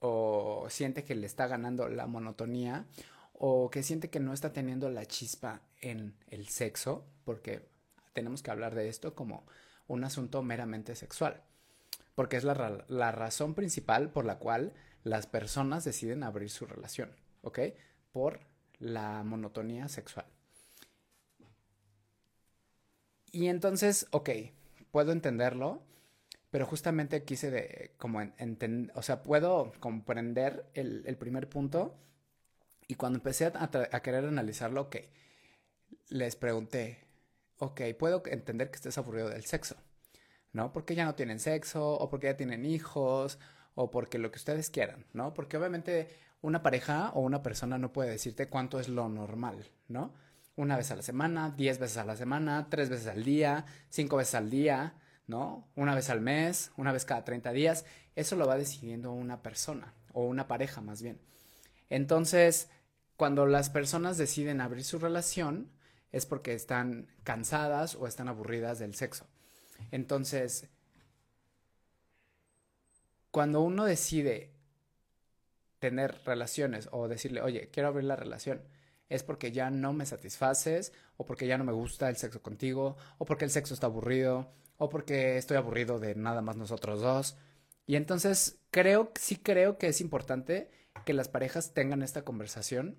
o 0.00 0.66
siente 0.68 1.04
que 1.04 1.14
le 1.14 1.26
está 1.26 1.46
ganando 1.46 1.88
la 1.88 2.06
monotonía 2.06 2.84
o 3.38 3.70
que 3.70 3.82
siente 3.82 4.10
que 4.10 4.20
no 4.20 4.32
está 4.32 4.52
teniendo 4.52 4.90
la 4.90 5.06
chispa 5.06 5.62
en 5.80 6.16
el 6.26 6.48
sexo, 6.48 7.06
porque 7.24 7.68
tenemos 8.12 8.42
que 8.42 8.50
hablar 8.50 8.74
de 8.74 8.88
esto 8.88 9.14
como 9.14 9.46
un 9.86 10.02
asunto 10.02 10.42
meramente 10.42 10.96
sexual, 10.96 11.42
porque 12.16 12.36
es 12.36 12.42
la, 12.44 13.12
razón 13.12 13.54
principal 13.54 14.10
por 14.10 14.24
la 14.24 14.38
cual 14.38 14.72
las 15.04 15.28
personas 15.28 15.84
deciden 15.84 16.24
abrir 16.24 16.50
su 16.50 16.66
relación, 16.66 17.14
¿ok? 17.42 17.60
Por 18.12 18.40
la 18.80 19.22
monotonía 19.22 19.88
sexual. 19.88 20.26
Y 23.30 23.46
entonces, 23.46 24.08
ok, 24.10 24.30
puedo 24.90 25.12
entenderlo, 25.12 25.82
pero 26.50 26.66
justamente 26.66 27.22
quise 27.22 27.52
de, 27.52 27.94
como 27.98 28.20
entender, 28.20 28.90
o 28.96 29.02
sea, 29.02 29.22
puedo 29.22 29.72
comprender 29.78 30.66
el, 30.74 31.16
primer 31.18 31.48
punto 31.48 31.94
y 32.88 32.94
cuando 32.94 33.18
empecé 33.18 33.52
a, 33.54 34.00
querer 34.00 34.24
analizarlo, 34.24 34.80
ok, 34.80 34.96
les 36.08 36.36
pregunté, 36.36 37.06
ok, 37.58 37.82
puedo 37.98 38.22
entender 38.26 38.70
que 38.70 38.76
estés 38.76 38.96
aburrido 38.96 39.28
del 39.28 39.44
sexo, 39.44 39.76
¿no? 40.52 40.72
Porque 40.72 40.94
ya 40.94 41.04
no 41.04 41.14
tienen 41.14 41.38
sexo 41.38 41.92
o 41.98 42.08
porque 42.08 42.28
ya 42.28 42.36
tienen 42.38 42.64
hijos 42.64 43.38
o 43.74 43.90
porque 43.90 44.18
lo 44.18 44.30
que 44.30 44.38
ustedes 44.38 44.70
quieran, 44.70 45.04
¿no? 45.12 45.34
Porque 45.34 45.58
obviamente 45.58 46.08
una 46.40 46.62
pareja 46.62 47.10
o 47.10 47.20
una 47.20 47.42
persona 47.42 47.76
no 47.76 47.92
puede 47.92 48.10
decirte 48.10 48.48
cuánto 48.48 48.80
es 48.80 48.88
lo 48.88 49.10
normal, 49.10 49.70
¿no? 49.88 50.14
Una 50.56 50.78
vez 50.78 50.90
a 50.90 50.96
la 50.96 51.02
semana, 51.02 51.54
diez 51.56 51.78
veces 51.78 51.98
a 51.98 52.04
la 52.06 52.16
semana, 52.16 52.68
tres 52.70 52.88
veces 52.88 53.06
al 53.06 53.22
día, 53.22 53.66
cinco 53.90 54.16
veces 54.16 54.34
al 54.34 54.48
día, 54.48 54.94
¿no? 55.26 55.68
Una 55.76 55.94
vez 55.94 56.08
al 56.08 56.22
mes, 56.22 56.72
una 56.78 56.90
vez 56.90 57.04
cada 57.04 57.22
30 57.22 57.52
días. 57.52 57.84
Eso 58.16 58.34
lo 58.34 58.46
va 58.46 58.56
decidiendo 58.56 59.12
una 59.12 59.42
persona 59.42 59.94
o 60.12 60.24
una 60.24 60.48
pareja 60.48 60.80
más 60.80 61.02
bien. 61.02 61.20
Entonces, 61.90 62.70
cuando 63.18 63.46
las 63.46 63.68
personas 63.68 64.16
deciden 64.16 64.60
abrir 64.60 64.84
su 64.84 65.00
relación, 65.00 65.72
es 66.12 66.24
porque 66.24 66.54
están 66.54 67.08
cansadas 67.24 67.96
o 67.96 68.06
están 68.06 68.28
aburridas 68.28 68.78
del 68.78 68.94
sexo. 68.94 69.26
Entonces, 69.90 70.68
cuando 73.32 73.60
uno 73.60 73.84
decide 73.86 74.52
tener 75.80 76.20
relaciones 76.24 76.88
o 76.92 77.08
decirle, 77.08 77.42
oye, 77.42 77.70
quiero 77.72 77.88
abrir 77.88 78.04
la 78.04 78.14
relación, 78.14 78.62
es 79.08 79.24
porque 79.24 79.50
ya 79.50 79.68
no 79.68 79.92
me 79.92 80.06
satisfaces, 80.06 80.92
o 81.16 81.26
porque 81.26 81.48
ya 81.48 81.58
no 81.58 81.64
me 81.64 81.72
gusta 81.72 82.08
el 82.08 82.16
sexo 82.16 82.40
contigo, 82.40 82.96
o 83.18 83.24
porque 83.24 83.46
el 83.46 83.50
sexo 83.50 83.74
está 83.74 83.88
aburrido, 83.88 84.52
o 84.76 84.88
porque 84.88 85.38
estoy 85.38 85.56
aburrido 85.56 85.98
de 85.98 86.14
nada 86.14 86.40
más 86.40 86.56
nosotros 86.56 87.00
dos. 87.00 87.36
Y 87.84 87.96
entonces 87.96 88.60
creo, 88.70 89.10
sí 89.18 89.34
creo 89.34 89.76
que 89.76 89.88
es 89.88 90.00
importante 90.00 90.70
que 91.04 91.14
las 91.14 91.28
parejas 91.28 91.74
tengan 91.74 92.02
esta 92.02 92.22
conversación, 92.22 92.96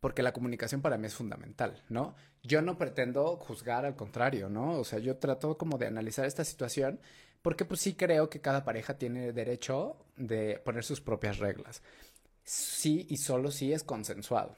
porque 0.00 0.22
la 0.22 0.32
comunicación 0.32 0.82
para 0.82 0.98
mí 0.98 1.06
es 1.06 1.14
fundamental, 1.14 1.82
¿no? 1.88 2.14
Yo 2.42 2.60
no 2.60 2.76
pretendo 2.76 3.36
juzgar, 3.36 3.86
al 3.86 3.96
contrario, 3.96 4.50
¿no? 4.50 4.78
O 4.78 4.84
sea, 4.84 4.98
yo 4.98 5.16
trato 5.16 5.56
como 5.56 5.78
de 5.78 5.86
analizar 5.86 6.26
esta 6.26 6.44
situación 6.44 7.00
porque 7.44 7.66
pues 7.66 7.80
sí 7.80 7.92
creo 7.92 8.30
que 8.30 8.40
cada 8.40 8.64
pareja 8.64 8.96
tiene 8.96 9.34
derecho 9.34 9.98
de 10.16 10.58
poner 10.64 10.82
sus 10.82 11.02
propias 11.02 11.38
reglas. 11.38 11.82
Sí 12.42 13.06
y 13.10 13.18
solo 13.18 13.50
si 13.50 13.74
es 13.74 13.84
consensuado. 13.84 14.56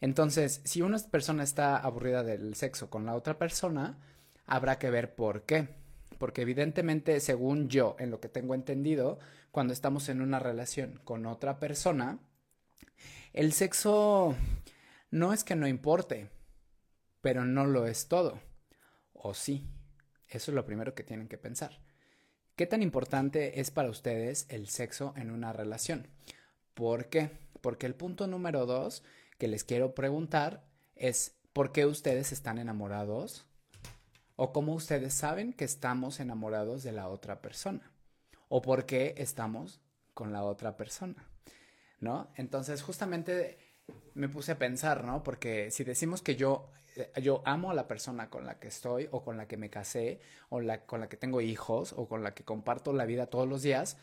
Entonces, 0.00 0.60
si 0.64 0.82
una 0.82 0.98
persona 0.98 1.44
está 1.44 1.76
aburrida 1.76 2.24
del 2.24 2.56
sexo 2.56 2.90
con 2.90 3.06
la 3.06 3.14
otra 3.14 3.38
persona, 3.38 3.96
habrá 4.44 4.76
que 4.80 4.90
ver 4.90 5.14
por 5.14 5.42
qué. 5.42 5.68
Porque 6.18 6.42
evidentemente, 6.42 7.20
según 7.20 7.68
yo, 7.68 7.94
en 8.00 8.10
lo 8.10 8.18
que 8.18 8.28
tengo 8.28 8.56
entendido, 8.56 9.20
cuando 9.54 9.72
estamos 9.72 10.08
en 10.08 10.20
una 10.20 10.40
relación 10.40 11.00
con 11.04 11.26
otra 11.26 11.60
persona, 11.60 12.18
el 13.32 13.52
sexo 13.52 14.34
no 15.12 15.32
es 15.32 15.44
que 15.44 15.54
no 15.54 15.68
importe, 15.68 16.28
pero 17.20 17.44
no 17.44 17.64
lo 17.64 17.86
es 17.86 18.08
todo. 18.08 18.40
¿O 19.12 19.32
sí? 19.32 19.64
Eso 20.26 20.50
es 20.50 20.56
lo 20.56 20.66
primero 20.66 20.96
que 20.96 21.04
tienen 21.04 21.28
que 21.28 21.38
pensar. 21.38 21.78
¿Qué 22.56 22.66
tan 22.66 22.82
importante 22.82 23.60
es 23.60 23.70
para 23.70 23.90
ustedes 23.90 24.46
el 24.48 24.66
sexo 24.66 25.14
en 25.16 25.30
una 25.30 25.52
relación? 25.52 26.08
¿Por 26.74 27.08
qué? 27.08 27.30
Porque 27.60 27.86
el 27.86 27.94
punto 27.94 28.26
número 28.26 28.66
dos 28.66 29.04
que 29.38 29.46
les 29.46 29.62
quiero 29.62 29.94
preguntar 29.94 30.64
es 30.96 31.36
¿por 31.52 31.70
qué 31.70 31.86
ustedes 31.86 32.32
están 32.32 32.58
enamorados? 32.58 33.46
¿O 34.34 34.52
cómo 34.52 34.74
ustedes 34.74 35.14
saben 35.14 35.52
que 35.52 35.64
estamos 35.64 36.18
enamorados 36.18 36.82
de 36.82 36.90
la 36.90 37.06
otra 37.06 37.40
persona? 37.40 37.93
¿O 38.56 38.62
por 38.62 38.86
qué 38.86 39.16
estamos 39.18 39.80
con 40.14 40.32
la 40.32 40.44
otra 40.44 40.76
persona? 40.76 41.28
¿No? 41.98 42.28
Entonces, 42.36 42.82
justamente 42.82 43.58
me 44.14 44.28
puse 44.28 44.52
a 44.52 44.58
pensar, 44.60 45.02
¿no? 45.02 45.24
Porque 45.24 45.72
si 45.72 45.82
decimos 45.82 46.22
que 46.22 46.36
yo, 46.36 46.70
eh, 46.94 47.10
yo 47.20 47.42
amo 47.46 47.72
a 47.72 47.74
la 47.74 47.88
persona 47.88 48.30
con 48.30 48.46
la 48.46 48.60
que 48.60 48.68
estoy 48.68 49.08
o 49.10 49.24
con 49.24 49.36
la 49.36 49.48
que 49.48 49.56
me 49.56 49.70
casé 49.70 50.20
o 50.50 50.60
la, 50.60 50.86
con 50.86 51.00
la 51.00 51.08
que 51.08 51.16
tengo 51.16 51.40
hijos 51.40 51.94
o 51.96 52.06
con 52.06 52.22
la 52.22 52.32
que 52.32 52.44
comparto 52.44 52.92
la 52.92 53.06
vida 53.06 53.26
todos 53.26 53.48
los 53.48 53.62
días 53.62 53.96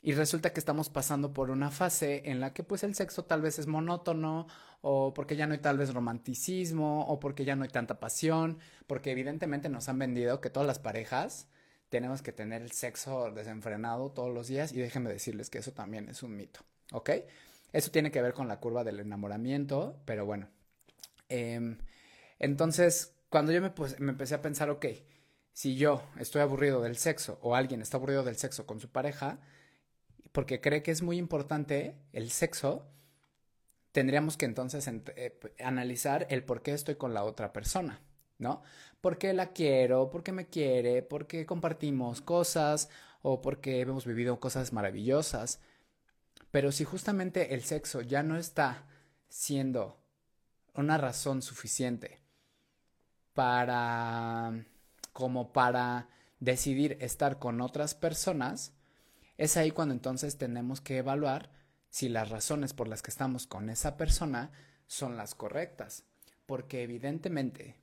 y 0.00 0.14
resulta 0.14 0.54
que 0.54 0.60
estamos 0.60 0.88
pasando 0.88 1.34
por 1.34 1.50
una 1.50 1.70
fase 1.70 2.22
en 2.30 2.40
la 2.40 2.54
que 2.54 2.62
pues 2.62 2.84
el 2.84 2.94
sexo 2.94 3.26
tal 3.26 3.42
vez 3.42 3.58
es 3.58 3.66
monótono 3.66 4.46
o 4.80 5.12
porque 5.12 5.36
ya 5.36 5.46
no 5.46 5.52
hay 5.52 5.60
tal 5.60 5.76
vez 5.76 5.92
romanticismo 5.92 7.04
o 7.08 7.20
porque 7.20 7.44
ya 7.44 7.56
no 7.56 7.64
hay 7.64 7.68
tanta 7.68 8.00
pasión, 8.00 8.58
porque 8.86 9.10
evidentemente 9.10 9.68
nos 9.68 9.90
han 9.90 9.98
vendido 9.98 10.40
que 10.40 10.48
todas 10.48 10.66
las 10.66 10.78
parejas 10.78 11.46
tenemos 11.92 12.22
que 12.22 12.32
tener 12.32 12.62
el 12.62 12.70
sexo 12.72 13.30
desenfrenado 13.32 14.10
todos 14.12 14.32
los 14.32 14.48
días 14.48 14.72
y 14.72 14.80
déjenme 14.80 15.12
decirles 15.12 15.50
que 15.50 15.58
eso 15.58 15.72
también 15.72 16.08
es 16.08 16.22
un 16.22 16.34
mito, 16.34 16.60
¿ok? 16.90 17.10
Eso 17.70 17.90
tiene 17.90 18.10
que 18.10 18.22
ver 18.22 18.32
con 18.32 18.48
la 18.48 18.60
curva 18.60 18.82
del 18.82 18.98
enamoramiento, 18.98 20.00
pero 20.06 20.24
bueno. 20.24 20.48
Em, 21.28 21.76
entonces, 22.38 23.12
cuando 23.28 23.52
yo 23.52 23.60
me, 23.60 23.74
me 23.98 24.12
empecé 24.12 24.34
a 24.34 24.40
pensar, 24.40 24.70
ok, 24.70 24.86
si 25.52 25.76
yo 25.76 26.02
estoy 26.18 26.40
aburrido 26.40 26.80
del 26.80 26.96
sexo 26.96 27.38
o 27.42 27.54
alguien 27.54 27.82
está 27.82 27.98
aburrido 27.98 28.24
del 28.24 28.36
sexo 28.36 28.64
con 28.66 28.80
su 28.80 28.90
pareja, 28.90 29.38
porque 30.32 30.62
cree 30.62 30.82
que 30.82 30.92
es 30.92 31.02
muy 31.02 31.18
importante 31.18 31.94
el 32.14 32.30
sexo, 32.30 32.86
tendríamos 33.92 34.38
que 34.38 34.46
entonces 34.46 34.88
eh, 34.88 35.38
analizar 35.62 36.26
el 36.30 36.42
por 36.42 36.62
qué 36.62 36.72
estoy 36.72 36.94
con 36.94 37.12
la 37.12 37.24
otra 37.24 37.52
persona, 37.52 38.00
¿no? 38.38 38.62
¿Por 39.02 39.18
qué 39.18 39.32
la 39.32 39.48
quiero? 39.52 40.10
¿Por 40.10 40.22
qué 40.22 40.30
me 40.30 40.46
quiere? 40.46 41.02
¿Por 41.02 41.26
qué 41.26 41.44
compartimos 41.44 42.20
cosas? 42.20 42.88
¿O 43.20 43.42
porque 43.42 43.80
hemos 43.80 44.06
vivido 44.06 44.38
cosas 44.38 44.72
maravillosas? 44.72 45.60
Pero 46.52 46.70
si 46.70 46.84
justamente 46.84 47.52
el 47.54 47.64
sexo 47.64 48.00
ya 48.00 48.22
no 48.22 48.36
está 48.36 48.86
siendo 49.28 49.98
una 50.74 50.98
razón 50.98 51.42
suficiente 51.42 52.20
para 53.34 54.64
como 55.12 55.52
para 55.52 56.08
decidir 56.38 56.96
estar 57.00 57.40
con 57.40 57.60
otras 57.60 57.96
personas, 57.96 58.72
es 59.36 59.56
ahí 59.56 59.72
cuando 59.72 59.94
entonces 59.94 60.38
tenemos 60.38 60.80
que 60.80 60.98
evaluar 60.98 61.50
si 61.90 62.08
las 62.08 62.30
razones 62.30 62.72
por 62.72 62.86
las 62.86 63.02
que 63.02 63.10
estamos 63.10 63.48
con 63.48 63.68
esa 63.68 63.96
persona 63.96 64.52
son 64.86 65.16
las 65.16 65.34
correctas. 65.34 66.04
Porque 66.46 66.84
evidentemente, 66.84 67.82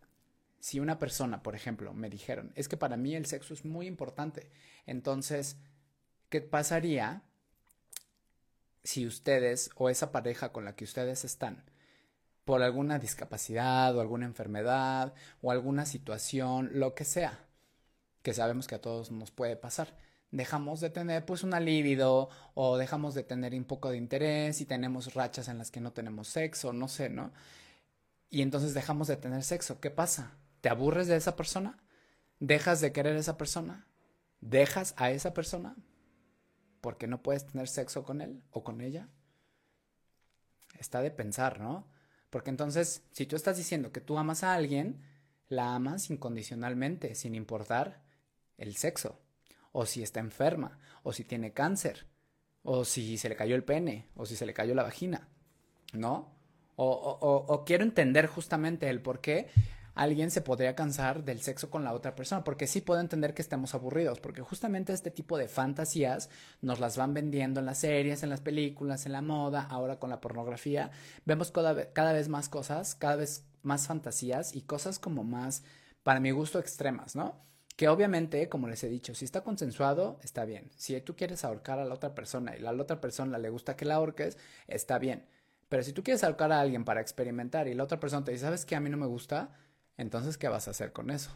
si 0.59 0.79
una 0.79 0.99
persona, 0.99 1.41
por 1.41 1.55
ejemplo, 1.55 1.93
me 1.93 2.09
dijeron, 2.09 2.51
es 2.55 2.67
que 2.67 2.77
para 2.77 2.97
mí 2.97 3.15
el 3.15 3.25
sexo 3.25 3.53
es 3.53 3.65
muy 3.65 3.87
importante, 3.87 4.51
entonces, 4.85 5.57
¿qué 6.29 6.41
pasaría 6.41 7.23
si 8.83 9.05
ustedes 9.05 9.69
o 9.75 9.89
esa 9.89 10.11
pareja 10.11 10.51
con 10.51 10.65
la 10.65 10.75
que 10.75 10.85
ustedes 10.85 11.25
están 11.25 11.63
por 12.45 12.63
alguna 12.63 12.97
discapacidad 12.97 13.95
o 13.95 14.01
alguna 14.01 14.25
enfermedad 14.25 15.13
o 15.41 15.51
alguna 15.51 15.85
situación, 15.85 16.71
lo 16.73 16.95
que 16.95 17.05
sea, 17.05 17.45
que 18.23 18.33
sabemos 18.33 18.67
que 18.67 18.75
a 18.75 18.81
todos 18.81 19.11
nos 19.11 19.31
puede 19.31 19.55
pasar, 19.55 19.95
dejamos 20.31 20.79
de 20.79 20.89
tener 20.89 21.25
pues 21.25 21.43
una 21.43 21.59
libido 21.59 22.29
o 22.55 22.77
dejamos 22.77 23.13
de 23.13 23.23
tener 23.23 23.53
un 23.53 23.65
poco 23.65 23.91
de 23.91 23.97
interés 23.97 24.61
y 24.61 24.65
tenemos 24.65 25.13
rachas 25.13 25.47
en 25.47 25.57
las 25.57 25.71
que 25.71 25.79
no 25.79 25.93
tenemos 25.93 26.27
sexo, 26.27 26.73
no 26.73 26.87
sé, 26.87 27.09
¿no? 27.09 27.31
Y 28.29 28.41
entonces 28.41 28.73
dejamos 28.73 29.07
de 29.07 29.17
tener 29.17 29.43
sexo. 29.43 29.79
¿Qué 29.79 29.91
pasa? 29.91 30.33
¿Te 30.61 30.69
aburres 30.69 31.07
de 31.07 31.15
esa 31.15 31.35
persona? 31.35 31.77
¿Dejas 32.39 32.81
de 32.81 32.91
querer 32.91 33.15
a 33.15 33.19
esa 33.19 33.37
persona? 33.37 33.87
¿Dejas 34.41 34.93
a 34.97 35.11
esa 35.11 35.33
persona? 35.33 35.75
porque 36.81 37.07
no 37.07 37.21
puedes 37.21 37.45
tener 37.45 37.67
sexo 37.67 38.03
con 38.03 38.21
él 38.21 38.41
o 38.51 38.63
con 38.63 38.81
ella. 38.81 39.07
Está 40.79 41.01
de 41.01 41.11
pensar, 41.11 41.59
¿no? 41.59 41.87
Porque 42.29 42.49
entonces, 42.49 43.03
si 43.11 43.25
tú 43.25 43.35
estás 43.35 43.57
diciendo 43.57 43.91
que 43.91 44.01
tú 44.01 44.17
amas 44.17 44.43
a 44.43 44.53
alguien, 44.53 45.01
la 45.47 45.75
amas 45.75 46.09
incondicionalmente, 46.09 47.15
sin 47.15 47.35
importar 47.35 48.01
el 48.57 48.75
sexo, 48.75 49.19
o 49.71 49.85
si 49.85 50.03
está 50.03 50.19
enferma, 50.19 50.79
o 51.03 51.11
si 51.11 51.23
tiene 51.23 51.53
cáncer, 51.53 52.05
o 52.63 52.85
si 52.85 53.17
se 53.17 53.29
le 53.29 53.35
cayó 53.35 53.55
el 53.55 53.63
pene, 53.63 54.07
o 54.15 54.25
si 54.25 54.35
se 54.35 54.45
le 54.45 54.53
cayó 54.53 54.75
la 54.75 54.83
vagina, 54.83 55.27
¿no? 55.93 56.37
O, 56.75 56.85
o, 56.85 57.65
quiero 57.65 57.83
entender 57.83 58.27
justamente 58.27 58.89
el 58.89 59.01
por 59.01 59.19
qué 59.19 59.49
alguien 59.99 60.31
se 60.31 60.39
podría 60.39 60.75
cansar 60.75 61.25
del 61.25 61.41
sexo 61.41 61.69
con 61.69 61.83
la 61.83 61.91
otra 61.91 62.15
persona, 62.15 62.45
porque 62.45 62.67
sí 62.67 62.79
puedo 62.79 63.01
entender 63.01 63.33
que 63.33 63.41
estemos 63.41 63.75
aburridos, 63.75 64.21
porque 64.21 64.41
justamente 64.41 64.93
este 64.93 65.11
tipo 65.11 65.37
de 65.37 65.49
fantasías 65.49 66.29
nos 66.61 66.79
las 66.79 66.95
van 66.95 67.13
vendiendo 67.13 67.59
en 67.59 67.65
las 67.65 67.79
series, 67.79 68.23
en 68.23 68.29
las 68.29 68.39
películas, 68.39 69.05
en 69.05 69.11
la 69.11 69.21
moda, 69.21 69.67
ahora 69.69 69.99
con 69.99 70.09
la 70.09 70.21
pornografía, 70.21 70.89
vemos 71.25 71.51
cada, 71.51 71.73
vez 72.13 72.29
más 72.29 72.47
cosas, 72.47 72.95
cada 72.95 73.17
vez 73.17 73.43
más 73.61 73.87
fantasías 73.87 74.55
y 74.55 74.61
cosas 74.61 74.99
como 74.99 75.25
más, 75.25 75.63
para 76.01 76.21
mi 76.21 76.31
gusto, 76.31 76.59
extremas, 76.59 77.17
¿no? 77.17 77.35
Que 77.75 77.89
obviamente, 77.89 78.47
como 78.47 78.69
les 78.69 78.81
he 78.85 78.89
dicho, 78.89 79.13
si 79.13 79.25
está 79.25 79.41
consensuado, 79.41 80.17
está 80.23 80.45
bien. 80.45 80.71
Si 80.77 80.99
tú 81.01 81.17
quieres 81.17 81.43
ahorcar 81.43 81.77
a 81.77 81.83
la 81.83 81.95
otra 81.95 82.15
persona 82.15 82.55
y 82.55 82.65
a 82.65 82.71
la 82.71 82.81
otra 82.81 83.01
persona 83.01 83.37
le 83.37 83.49
gusta 83.49 83.75
que 83.75 83.83
la 83.83 83.95
ahorques, 83.95 84.37
está 84.67 84.97
bien. 84.97 85.25
Pero 85.67 85.83
si 85.83 85.91
tú 85.91 86.03
quieres 86.03 86.23
ahorcar 86.23 86.53
a 86.53 86.61
alguien 86.61 86.85
para 86.85 87.01
experimentar 87.01 87.67
y 87.67 87.73
la 87.73 87.83
otra 87.83 87.99
persona 87.99 88.23
te 88.23 88.31
dice, 88.31 88.45
¿sabes 88.45 88.65
qué? 88.65 88.77
A 88.77 88.79
mí 88.79 88.89
no 88.89 88.97
me 88.97 89.05
gusta, 89.05 89.51
entonces, 89.99 90.37
¿qué 90.37 90.47
vas 90.47 90.67
a 90.67 90.71
hacer 90.71 90.93
con 90.93 91.11
eso? 91.11 91.31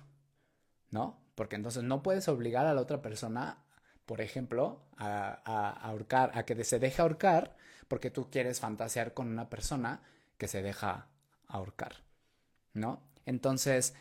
¿No? 0.90 1.22
Porque 1.36 1.58
entonces 1.58 1.84
no 1.84 2.02
puedes 2.02 2.30
obligar 2.30 2.66
a 2.66 2.74
la 2.74 2.80
otra 2.80 3.02
persona, 3.02 3.58
por 4.06 4.22
ejemplo, 4.22 4.82
a, 4.98 5.34
ahorcar, 5.82 6.32
a 6.34 6.46
que 6.46 6.64
se 6.64 6.80
deje 6.80 7.02
ahorcar, 7.02 7.58
porque 7.90 8.10
tú 8.10 8.30
quieres 8.32 8.62
fantasear 8.62 9.14
con 9.14 9.28
una 9.28 9.50
persona 9.50 10.02
que 10.38 10.48
se 10.48 10.62
deja 10.62 11.08
ahorcar, 11.48 11.96
¿no? 12.74 13.04
Entonces, 13.26 13.96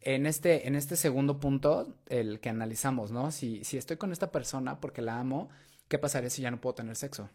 en 0.00 0.26
este, 0.26 0.68
en 0.68 0.76
este 0.76 0.94
segundo 0.94 1.40
punto, 1.40 1.98
el 2.06 2.38
que 2.38 2.50
analizamos, 2.50 3.10
¿no? 3.10 3.32
Si, 3.32 3.64
si 3.64 3.76
estoy 3.76 3.96
con 3.96 4.12
esta 4.12 4.30
persona 4.30 4.80
porque 4.80 5.02
la 5.02 5.18
amo, 5.18 5.48
¿qué 5.88 5.98
pasaría 5.98 6.30
si 6.30 6.42
ya 6.42 6.52
no 6.52 6.60
puedo 6.60 6.76
tener 6.76 6.94
sexo? 6.94 7.28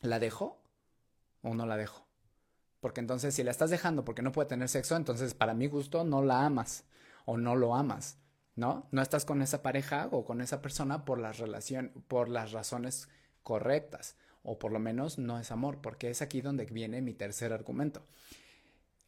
¿La 0.00 0.18
dejo 0.18 0.62
o 1.42 1.54
no 1.54 1.66
la 1.66 1.76
dejo? 1.76 2.09
Porque 2.80 3.00
entonces 3.00 3.34
si 3.34 3.42
la 3.42 3.50
estás 3.50 3.70
dejando 3.70 4.04
porque 4.04 4.22
no 4.22 4.32
puede 4.32 4.48
tener 4.48 4.68
sexo, 4.68 4.96
entonces 4.96 5.34
para 5.34 5.54
mi 5.54 5.66
gusto 5.66 6.04
no 6.04 6.22
la 6.22 6.44
amas 6.46 6.84
o 7.26 7.36
no 7.36 7.54
lo 7.56 7.74
amas, 7.74 8.18
¿no? 8.56 8.88
No 8.90 9.02
estás 9.02 9.24
con 9.24 9.42
esa 9.42 9.62
pareja 9.62 10.08
o 10.10 10.24
con 10.24 10.40
esa 10.40 10.62
persona 10.62 11.04
por 11.04 11.18
las 11.18 11.38
relación, 11.38 11.92
por 12.08 12.28
las 12.28 12.52
razones 12.52 13.08
correctas 13.42 14.16
o 14.42 14.58
por 14.58 14.72
lo 14.72 14.78
menos 14.78 15.18
no 15.18 15.38
es 15.38 15.50
amor, 15.50 15.80
porque 15.82 16.10
es 16.10 16.22
aquí 16.22 16.40
donde 16.40 16.64
viene 16.64 17.02
mi 17.02 17.12
tercer 17.12 17.52
argumento. 17.52 18.06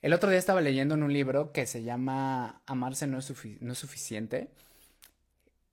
El 0.02 0.12
otro 0.12 0.28
día 0.28 0.38
estaba 0.38 0.60
leyendo 0.60 0.94
en 0.94 1.02
un 1.02 1.12
libro 1.12 1.52
que 1.52 1.64
se 1.66 1.82
llama 1.82 2.60
Amarse 2.66 3.06
no 3.06 3.18
es, 3.18 3.32
no 3.60 3.72
es 3.72 3.78
suficiente, 3.78 4.50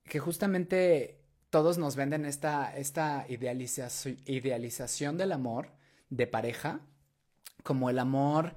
que 0.06 0.20
justamente 0.20 1.20
todos 1.50 1.78
nos 1.78 1.96
venden 1.96 2.26
esta, 2.26 2.76
esta 2.78 3.26
idealización 3.28 5.18
del 5.18 5.32
amor 5.32 5.72
de 6.10 6.28
pareja 6.28 6.82
como 7.64 7.90
el 7.90 8.00
amor 8.00 8.56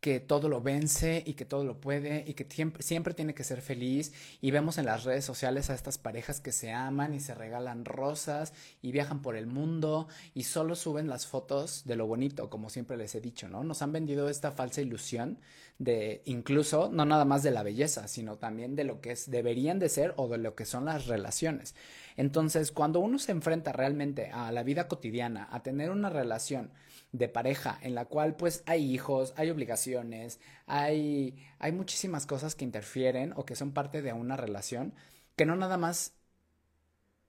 que 0.00 0.20
todo 0.20 0.48
lo 0.48 0.60
vence 0.60 1.24
y 1.26 1.34
que 1.34 1.44
todo 1.44 1.64
lo 1.64 1.80
puede 1.80 2.24
y 2.26 2.34
que 2.34 2.46
siempre, 2.78 3.14
tiene 3.14 3.34
que 3.34 3.42
ser 3.42 3.60
feliz 3.60 4.12
y 4.40 4.52
vemos 4.52 4.78
en 4.78 4.86
las 4.86 5.02
redes 5.04 5.24
sociales 5.24 5.70
a 5.70 5.74
estas 5.74 5.98
parejas 5.98 6.40
que 6.40 6.52
se 6.52 6.72
aman 6.72 7.14
y 7.14 7.20
se 7.20 7.34
regalan 7.34 7.84
rosas 7.84 8.52
y 8.80 8.92
viajan 8.92 9.22
por 9.22 9.34
el 9.34 9.48
mundo 9.48 10.06
y 10.34 10.44
solo 10.44 10.76
suben 10.76 11.08
las 11.08 11.26
fotos 11.26 11.82
de 11.84 11.96
lo 11.96 12.06
bonito, 12.06 12.48
como 12.48 12.70
siempre 12.70 12.96
les 12.96 13.14
he 13.16 13.20
dicho, 13.20 13.48
¿no? 13.48 13.64
Nos 13.64 13.82
han 13.82 13.92
vendido 13.92 14.28
esta 14.28 14.52
falsa 14.52 14.80
ilusión 14.82 15.38
de 15.78 16.22
incluso 16.26 16.90
no 16.92 17.04
nada 17.04 17.24
más 17.24 17.42
de 17.42 17.50
la 17.50 17.64
belleza, 17.64 18.06
sino 18.06 18.36
también 18.36 18.76
de 18.76 18.84
lo 18.84 19.00
que 19.00 19.16
deberían 19.26 19.80
de 19.80 19.88
ser 19.88 20.14
o 20.16 20.28
de 20.28 20.38
lo 20.38 20.54
que 20.54 20.64
son 20.64 20.84
las 20.84 21.06
relaciones. 21.06 21.74
Entonces, 22.16 22.72
cuando 22.72 23.00
uno 23.00 23.18
se 23.18 23.32
enfrenta 23.32 23.72
realmente 23.72 24.30
a 24.32 24.50
la 24.52 24.62
vida 24.62 24.88
cotidiana, 24.88 25.48
a 25.50 25.62
tener 25.62 25.90
una 25.90 26.10
relación 26.10 26.70
de 27.12 27.28
pareja 27.28 27.78
en 27.82 27.94
la 27.94 28.04
cual 28.04 28.36
pues 28.36 28.62
hay 28.66 28.92
hijos, 28.92 29.32
hay 29.36 29.50
obligaciones, 29.50 30.40
hay, 30.66 31.38
hay 31.58 31.72
muchísimas 31.72 32.26
cosas 32.26 32.54
que 32.54 32.64
interfieren 32.64 33.32
o 33.36 33.44
que 33.44 33.56
son 33.56 33.72
parte 33.72 34.02
de 34.02 34.12
una 34.12 34.36
relación 34.36 34.94
que 35.36 35.46
no 35.46 35.56
nada 35.56 35.76
más 35.78 36.12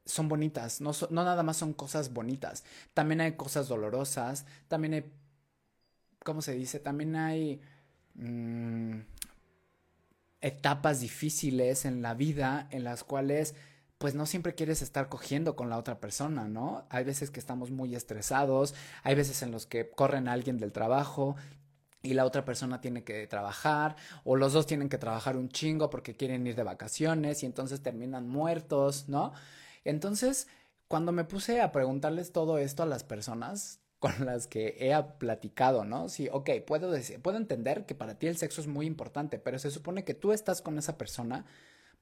son 0.06 0.28
bonitas, 0.28 0.82
no, 0.82 0.92
no 1.12 1.24
nada 1.24 1.44
más 1.44 1.58
son 1.58 1.74
cosas 1.74 2.14
bonitas, 2.14 2.64
también 2.94 3.22
hay 3.22 3.34
cosas 3.34 3.68
dolorosas, 3.68 4.46
también 4.68 4.94
hay, 4.96 5.12
¿cómo 6.24 6.42
se 6.42 6.54
dice? 6.54 6.80
También 6.80 7.16
hay 7.16 7.62
mm, 8.16 9.02
etapas 10.42 11.00
difíciles 11.02 11.86
en 11.86 12.02
la 12.02 12.16
vida 12.16 12.68
en 12.72 12.84
las 12.84 13.04
cuales 13.04 13.56
pues 14.00 14.16
no 14.16 14.26
siempre 14.26 14.56
quieres 14.56 14.82
estar 14.82 15.10
cogiendo 15.10 15.58
con 15.58 15.70
la 15.70 15.78
otra 15.78 16.00
persona, 16.00 16.48
¿no? 16.48 16.86
Hay 16.90 17.04
veces 17.04 17.32
que 17.32 17.40
estamos 17.40 17.70
muy 17.70 17.96
estresados, 17.96 18.74
hay 19.04 19.14
veces 19.14 19.44
en 19.44 19.52
los 19.52 19.66
que 19.66 19.92
corren 19.92 20.30
a 20.30 20.32
alguien 20.32 20.58
del 20.58 20.72
trabajo 20.72 21.36
y 22.02 22.14
la 22.14 22.24
otra 22.24 22.46
persona 22.46 22.80
tiene 22.80 23.04
que 23.04 23.28
trabajar 23.28 23.98
o 24.24 24.38
los 24.38 24.54
dos 24.54 24.66
tienen 24.66 24.88
que 24.88 24.98
trabajar 24.98 25.36
un 25.36 25.50
chingo 25.50 25.90
porque 25.90 26.16
quieren 26.16 26.48
ir 26.48 26.56
de 26.56 26.64
vacaciones 26.64 27.44
y 27.44 27.46
entonces 27.46 27.84
terminan 27.84 28.30
muertos, 28.30 29.10
¿no? 29.10 29.34
Entonces, 29.84 30.48
cuando 30.88 31.12
me 31.12 31.26
puse 31.26 31.60
a 31.60 31.74
preguntarles 31.74 32.32
todo 32.32 32.58
esto 32.58 32.84
a 32.84 32.86
las 32.86 33.04
personas 33.04 33.82
con 34.00 34.26
las 34.26 34.48
que 34.48 34.78
he 34.80 35.04
platicado, 35.18 35.84
¿no? 35.84 36.08
Sí, 36.08 36.30
ok, 36.32 36.52
puedo, 36.66 36.90
decir, 36.90 37.22
puedo 37.22 37.36
entender 37.36 37.86
que 37.86 37.96
para 37.96 38.18
ti 38.18 38.28
el 38.28 38.38
sexo 38.38 38.62
es 38.62 38.68
muy 38.68 38.86
importante, 38.86 39.40
pero 39.40 39.60
se 39.60 39.72
supone 39.72 40.06
que 40.06 40.14
tú 40.14 40.32
estás 40.32 40.62
con 40.62 40.78
esa 40.78 40.98
persona 40.98 41.46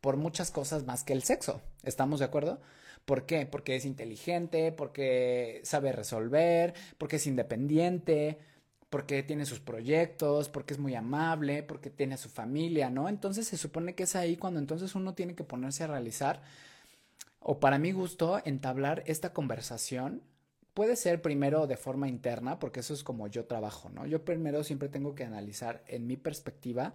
por 0.02 0.18
muchas 0.18 0.52
cosas 0.52 0.86
más 0.86 1.04
que 1.04 1.14
el 1.14 1.24
sexo. 1.24 1.62
¿Estamos 1.84 2.20
de 2.20 2.26
acuerdo? 2.26 2.60
¿Por 3.06 3.26
qué? 3.26 3.46
Porque 3.46 3.76
es 3.76 3.86
inteligente, 3.86 4.72
porque 4.72 5.62
sabe 5.64 5.92
resolver, 5.92 6.74
porque 6.98 7.16
es 7.16 7.28
independiente, 7.28 8.38
porque 8.90 9.24
tiene 9.24 9.46
sus 9.46 9.60
proyectos, 9.60 10.50
porque 10.50 10.74
es 10.74 10.80
muy 10.80 10.96
amable, 10.96 11.64
porque 11.64 11.90
tiene 11.90 12.16
a 12.16 12.18
su 12.18 12.30
familia, 12.30 12.90
¿no? 12.90 13.10
Entonces 13.10 13.48
se 13.48 13.58
supone 13.58 13.96
que 13.96 14.04
es 14.04 14.16
ahí 14.16 14.38
cuando 14.38 14.60
entonces 14.60 14.96
uno 14.96 15.14
tiene 15.14 15.36
que 15.36 15.44
ponerse 15.44 15.84
a 15.84 15.88
realizar, 15.88 16.42
o 17.40 17.60
para 17.60 17.80
mi 17.80 17.92
gusto, 17.92 18.42
entablar 18.46 19.04
esta 19.08 19.34
conversación. 19.34 20.22
Puede 20.74 20.96
ser 20.96 21.22
primero 21.22 21.66
de 21.66 21.78
forma 21.78 22.08
interna, 22.08 22.60
porque 22.60 22.82
eso 22.82 22.94
es 22.94 23.04
como 23.04 23.28
yo 23.28 23.46
trabajo, 23.46 23.90
¿no? 23.90 24.06
Yo 24.06 24.24
primero 24.24 24.64
siempre 24.64 24.90
tengo 24.90 25.16
que 25.16 25.24
analizar 25.24 25.84
en 25.88 26.08
mi 26.08 26.18
perspectiva 26.18 26.94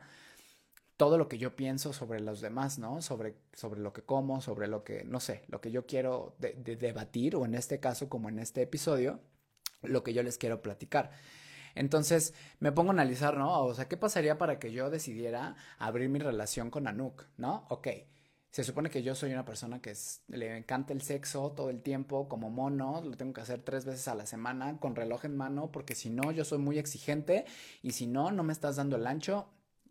todo 0.96 1.18
lo 1.18 1.28
que 1.28 1.38
yo 1.38 1.56
pienso 1.56 1.92
sobre 1.92 2.20
los 2.20 2.40
demás, 2.40 2.78
¿no? 2.78 3.02
Sobre, 3.02 3.36
sobre 3.52 3.80
lo 3.80 3.92
que 3.92 4.02
como, 4.02 4.40
sobre 4.40 4.68
lo 4.68 4.84
que, 4.84 5.04
no 5.04 5.20
sé, 5.20 5.44
lo 5.48 5.60
que 5.60 5.70
yo 5.70 5.86
quiero 5.86 6.36
debatir, 6.38 7.36
o 7.36 7.44
en 7.44 7.54
este 7.54 7.80
caso, 7.80 8.08
como 8.08 8.28
en 8.28 8.38
este 8.38 8.62
episodio, 8.62 9.20
lo 9.82 10.02
que 10.02 10.12
yo 10.12 10.22
les 10.22 10.38
quiero 10.38 10.62
platicar. 10.62 11.10
Entonces 11.74 12.34
me 12.60 12.72
pongo 12.72 12.90
a 12.90 12.94
analizar, 12.94 13.36
¿no? 13.36 13.64
O 13.64 13.74
sea, 13.74 13.88
¿qué 13.88 13.96
pasaría 13.96 14.38
para 14.38 14.58
que 14.58 14.72
yo 14.72 14.90
decidiera 14.90 15.56
abrir 15.78 16.08
mi 16.08 16.18
relación 16.18 16.70
con 16.70 16.86
Anouk, 16.86 17.24
¿no? 17.36 17.66
Ok, 17.70 17.88
se 18.52 18.64
supone 18.64 18.90
que 18.90 19.02
yo 19.02 19.14
soy 19.14 19.32
una 19.32 19.46
persona 19.46 19.80
que 19.80 19.94
le 20.28 20.56
encanta 20.58 20.92
el 20.92 21.00
sexo 21.00 21.52
todo 21.52 21.70
el 21.70 21.82
tiempo, 21.82 22.28
como 22.28 22.50
mono, 22.50 23.00
lo 23.02 23.16
tengo 23.16 23.32
que 23.32 23.40
hacer 23.40 23.62
tres 23.62 23.86
veces 23.86 24.08
a 24.08 24.14
la 24.14 24.26
semana 24.26 24.78
con 24.78 24.94
reloj 24.94 25.24
en 25.24 25.36
mano, 25.36 25.72
porque 25.72 25.94
si 25.94 26.10
no, 26.10 26.30
yo 26.32 26.44
soy 26.44 26.58
muy 26.58 26.78
exigente 26.78 27.46
y 27.80 27.92
si 27.92 28.06
no, 28.06 28.30
no 28.30 28.42
me 28.42 28.52
estás 28.52 28.76
dando 28.76 28.96
el 28.96 29.06
ancho, 29.06 29.48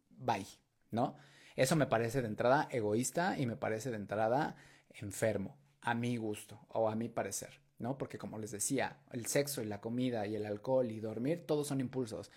bye, 0.09 0.45
¿no? 0.91 1.17
Eso 1.55 1.75
me 1.75 1.87
parece 1.87 2.21
de 2.21 2.27
entrada 2.27 2.67
egoísta 2.71 3.37
y 3.37 3.45
me 3.45 3.57
parece 3.57 3.89
de 3.89 3.97
entrada 3.97 4.55
enfermo, 4.93 5.57
a 5.81 5.93
mi 5.93 6.17
gusto 6.17 6.59
o 6.69 6.89
a 6.89 6.95
mi 6.95 7.09
parecer, 7.09 7.61
¿no? 7.79 7.97
Porque 7.97 8.17
como 8.17 8.37
les 8.37 8.51
decía, 8.51 8.99
el 9.11 9.25
sexo 9.25 9.61
y 9.61 9.65
la 9.65 9.81
comida 9.81 10.27
y 10.27 10.35
el 10.35 10.45
alcohol 10.45 10.91
y 10.91 10.99
dormir, 10.99 11.45
todos 11.45 11.67
son 11.67 11.81
impulsos 11.81 12.31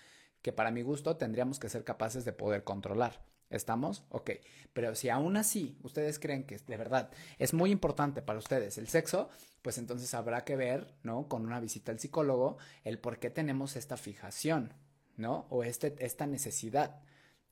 que 0.44 0.52
para 0.52 0.70
mi 0.70 0.82
gusto 0.82 1.16
tendríamos 1.16 1.58
que 1.58 1.70
ser 1.70 1.84
capaces 1.84 2.26
de 2.26 2.34
poder 2.34 2.64
controlar. 2.64 3.24
¿Estamos? 3.48 4.04
Ok. 4.10 4.30
Pero 4.72 4.94
si 4.94 5.08
aún 5.08 5.36
así 5.36 5.78
ustedes 5.82 6.18
creen 6.18 6.44
que 6.44 6.58
de 6.58 6.76
verdad 6.76 7.10
es 7.38 7.54
muy 7.54 7.70
importante 7.70 8.20
para 8.20 8.38
ustedes 8.38 8.76
el 8.78 8.88
sexo, 8.88 9.30
pues 9.62 9.78
entonces 9.78 10.12
habrá 10.12 10.44
que 10.44 10.56
ver, 10.56 10.94
¿no? 11.02 11.28
Con 11.28 11.46
una 11.46 11.60
visita 11.60 11.92
al 11.92 11.98
psicólogo, 11.98 12.58
el 12.82 12.98
por 12.98 13.18
qué 13.18 13.30
tenemos 13.30 13.76
esta 13.76 13.96
fijación, 13.96 14.74
¿no? 15.16 15.46
O 15.48 15.64
este, 15.64 15.94
esta 16.04 16.26
necesidad, 16.26 17.00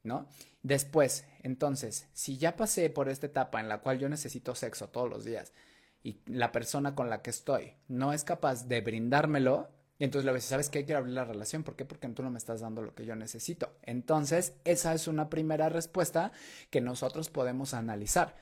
¿no? 0.03 0.27
Después, 0.63 1.25
entonces, 1.43 2.09
si 2.13 2.39
ya 2.39 2.57
pasé 2.57 2.91
por 2.91 3.09
esta 3.09 3.27
etapa 3.27 3.61
en 3.61 3.69
la 3.69 3.79
cual 3.79 3.99
yo 3.99 4.09
necesito 4.09 4.55
sexo 4.55 4.89
todos 4.89 5.09
los 5.09 5.25
días 5.25 5.53
y 6.03 6.21
la 6.27 6.53
persona 6.53 6.95
con 6.95 7.11
la 7.11 7.23
que 7.23 7.31
estoy 7.31 7.75
no 7.89 8.13
es 8.13 8.25
capaz 8.25 8.67
de 8.67 8.81
brindármelo, 8.81 9.71
entonces 9.99 10.27
le 10.27 10.35
dice, 10.35 10.49
¿sabes 10.49 10.69
qué? 10.69 10.85
Quiero 10.85 10.99
abrir 10.99 11.15
la 11.15 11.25
relación. 11.25 11.63
¿Por 11.63 11.77
qué? 11.77 11.85
Porque 11.85 12.09
tú 12.09 12.25
no 12.25 12.31
me 12.31 12.39
estás 12.39 12.61
dando 12.61 12.83
lo 12.83 12.93
que 12.93 13.05
yo 13.05 13.15
necesito. 13.15 13.77
Entonces, 13.83 14.55
esa 14.65 14.95
es 14.95 15.07
una 15.07 15.31
primera 15.31 15.69
respuesta 15.69 16.33
que 16.71 16.81
nosotros 16.81 17.31
podemos 17.31 17.73
analizar. 17.73 18.35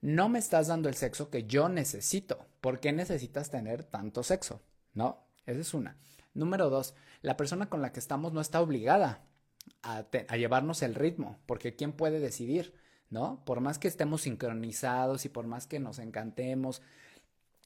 No 0.00 0.28
me 0.28 0.40
estás 0.40 0.66
dando 0.66 0.88
el 0.88 0.96
sexo 0.96 1.30
que 1.30 1.44
yo 1.44 1.68
necesito. 1.68 2.46
¿Por 2.60 2.80
qué 2.80 2.92
necesitas 2.92 3.50
tener 3.50 3.84
tanto 3.84 4.24
sexo? 4.24 4.60
¿No? 4.92 5.24
Esa 5.46 5.60
es 5.60 5.72
una. 5.72 5.96
Número 6.34 6.68
dos, 6.68 6.94
la 7.22 7.36
persona 7.36 7.70
con 7.70 7.80
la 7.80 7.92
que 7.92 8.00
estamos 8.00 8.32
no 8.32 8.40
está 8.40 8.60
obligada 8.60 9.24
a, 9.82 10.06
llevarnos 10.36 10.82
el 10.82 10.94
ritmo, 10.94 11.38
porque 11.46 11.76
¿quién 11.76 11.92
puede 11.92 12.20
decidir? 12.20 12.74
¿No? 13.10 13.44
Por 13.44 13.60
más 13.60 13.78
que 13.78 13.88
estemos 13.88 14.22
sincronizados 14.22 15.24
y 15.24 15.28
por 15.28 15.46
más 15.46 15.66
que 15.66 15.78
nos 15.78 15.98
encantemos, 15.98 16.82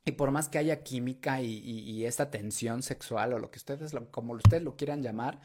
y 0.04 0.12
por 0.12 0.30
más 0.30 0.48
que 0.48 0.58
haya 0.58 0.82
química 0.82 1.42
y, 1.42 2.04
esta 2.04 2.30
tensión 2.30 2.82
sexual 2.82 3.32
o 3.34 3.38
lo 3.38 3.50
que 3.50 3.58
ustedes, 3.58 3.94
como 4.10 4.32
ustedes 4.34 4.62
lo 4.62 4.76
quieran 4.76 5.02
llamar, 5.02 5.40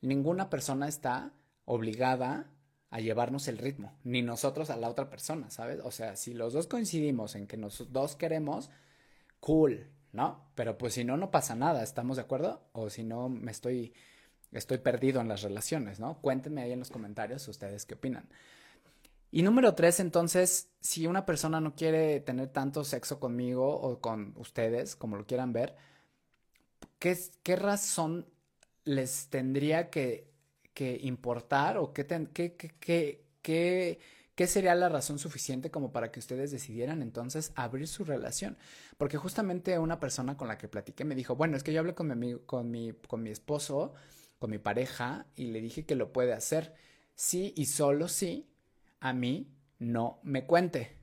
ninguna 0.00 0.50
persona 0.50 0.88
está 0.88 1.32
obligada 1.64 2.50
a 2.90 3.00
llevarnos 3.00 3.48
el 3.48 3.58
ritmo, 3.58 3.96
ni 4.02 4.22
nosotros 4.22 4.70
a 4.70 4.76
la 4.76 4.88
otra 4.88 5.10
persona, 5.10 5.50
¿sabes? 5.50 5.80
O 5.84 5.90
sea, 5.90 6.16
si 6.16 6.34
los 6.34 6.52
dos 6.52 6.66
coincidimos 6.66 7.34
en 7.34 7.46
que 7.46 7.56
nos 7.56 7.92
dos 7.92 8.16
queremos, 8.16 8.70
cool, 9.40 9.90
¿no? 10.12 10.50
Pero 10.54 10.78
pues 10.78 10.94
si 10.94 11.04
no, 11.04 11.16
no 11.16 11.30
pasa 11.30 11.54
nada, 11.54 11.82
¿estamos 11.82 12.16
de 12.16 12.22
acuerdo? 12.22 12.62
O 12.72 12.90
si 12.90 13.04
no, 13.04 13.28
me 13.28 13.50
estoy, 13.50 13.92
estoy 14.52 14.78
perdido 14.78 15.20
en 15.20 15.28
las 15.28 15.42
relaciones, 15.42 16.00
¿no? 16.00 16.20
Cuéntenme 16.20 16.62
ahí 16.62 16.72
en 16.72 16.78
los 16.78 16.90
comentarios 16.90 17.46
ustedes 17.48 17.84
qué 17.86 17.94
opinan. 17.94 18.28
Y 19.30 19.42
número 19.42 19.74
tres, 19.74 20.00
entonces, 20.00 20.70
si 20.80 21.06
una 21.06 21.26
persona 21.26 21.60
no 21.60 21.74
quiere 21.74 22.20
tener 22.20 22.48
tanto 22.48 22.82
sexo 22.82 23.20
conmigo 23.20 23.68
o 23.68 24.00
con 24.00 24.32
ustedes, 24.36 24.96
como 24.96 25.16
lo 25.16 25.26
quieran 25.26 25.52
ver, 25.52 25.76
¿qué, 26.98 27.18
qué 27.42 27.56
razón 27.56 28.26
les 28.84 29.28
tendría 29.28 29.90
que, 29.90 30.32
que 30.72 30.98
importar 31.02 31.76
o 31.76 31.92
qué, 31.92 32.06
qué, 32.32 32.56
qué, 32.56 33.98
qué, 34.34 34.46
sería 34.46 34.74
la 34.74 34.88
razón 34.88 35.18
suficiente 35.18 35.70
como 35.70 35.92
para 35.92 36.10
que 36.10 36.20
ustedes 36.20 36.50
decidieran 36.50 37.02
entonces 37.02 37.52
abrir 37.54 37.86
su 37.86 38.04
relación? 38.04 38.56
Porque 38.96 39.18
justamente 39.18 39.78
una 39.78 40.00
persona 40.00 40.38
con 40.38 40.48
la 40.48 40.56
que 40.56 40.68
platiqué 40.68 41.04
me 41.04 41.14
dijo, 41.14 41.36
bueno, 41.36 41.56
es 41.56 41.62
que 41.62 41.74
yo 41.74 41.80
hablé 41.80 41.94
con 41.94 42.18
mi 42.18 42.34
con 42.46 42.70
mi, 42.70 42.92
con 42.92 43.22
mi 43.22 43.30
esposo, 43.30 43.92
con 44.38 44.50
mi 44.50 44.58
pareja, 44.58 45.26
y 45.36 45.48
le 45.48 45.60
dije 45.60 45.84
que 45.84 45.96
lo 45.96 46.12
puede 46.12 46.32
hacer. 46.32 46.74
Sí 47.14 47.52
y 47.56 47.66
solo 47.66 48.08
sí 48.08 48.48
a 49.00 49.12
mí 49.12 49.52
no 49.78 50.20
me 50.22 50.46
cuente. 50.46 50.96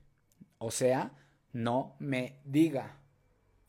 O 0.58 0.70
sea, 0.70 1.12
no 1.52 1.96
me 1.98 2.40
diga. 2.44 2.98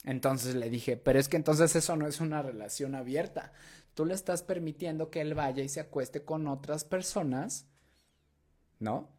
Entonces 0.03 0.55
le 0.55 0.69
dije, 0.69 0.95
pero 0.97 1.19
es 1.19 1.27
que 1.27 1.37
entonces 1.37 1.75
eso 1.75 1.95
no 1.95 2.07
es 2.07 2.21
una 2.21 2.41
relación 2.41 2.95
abierta. 2.95 3.51
Tú 3.93 4.05
le 4.05 4.13
estás 4.13 4.43
permitiendo 4.43 5.09
que 5.09 5.21
él 5.21 5.33
vaya 5.33 5.63
y 5.63 5.69
se 5.69 5.79
acueste 5.79 6.23
con 6.23 6.47
otras 6.47 6.85
personas, 6.85 7.67
¿no? 8.79 9.09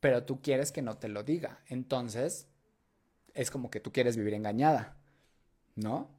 Pero 0.00 0.24
tú 0.24 0.40
quieres 0.40 0.70
que 0.70 0.82
no 0.82 0.98
te 0.98 1.08
lo 1.08 1.24
diga. 1.24 1.60
Entonces, 1.66 2.46
es 3.34 3.50
como 3.50 3.70
que 3.70 3.80
tú 3.80 3.90
quieres 3.92 4.16
vivir 4.16 4.34
engañada, 4.34 4.96
¿no? 5.74 6.17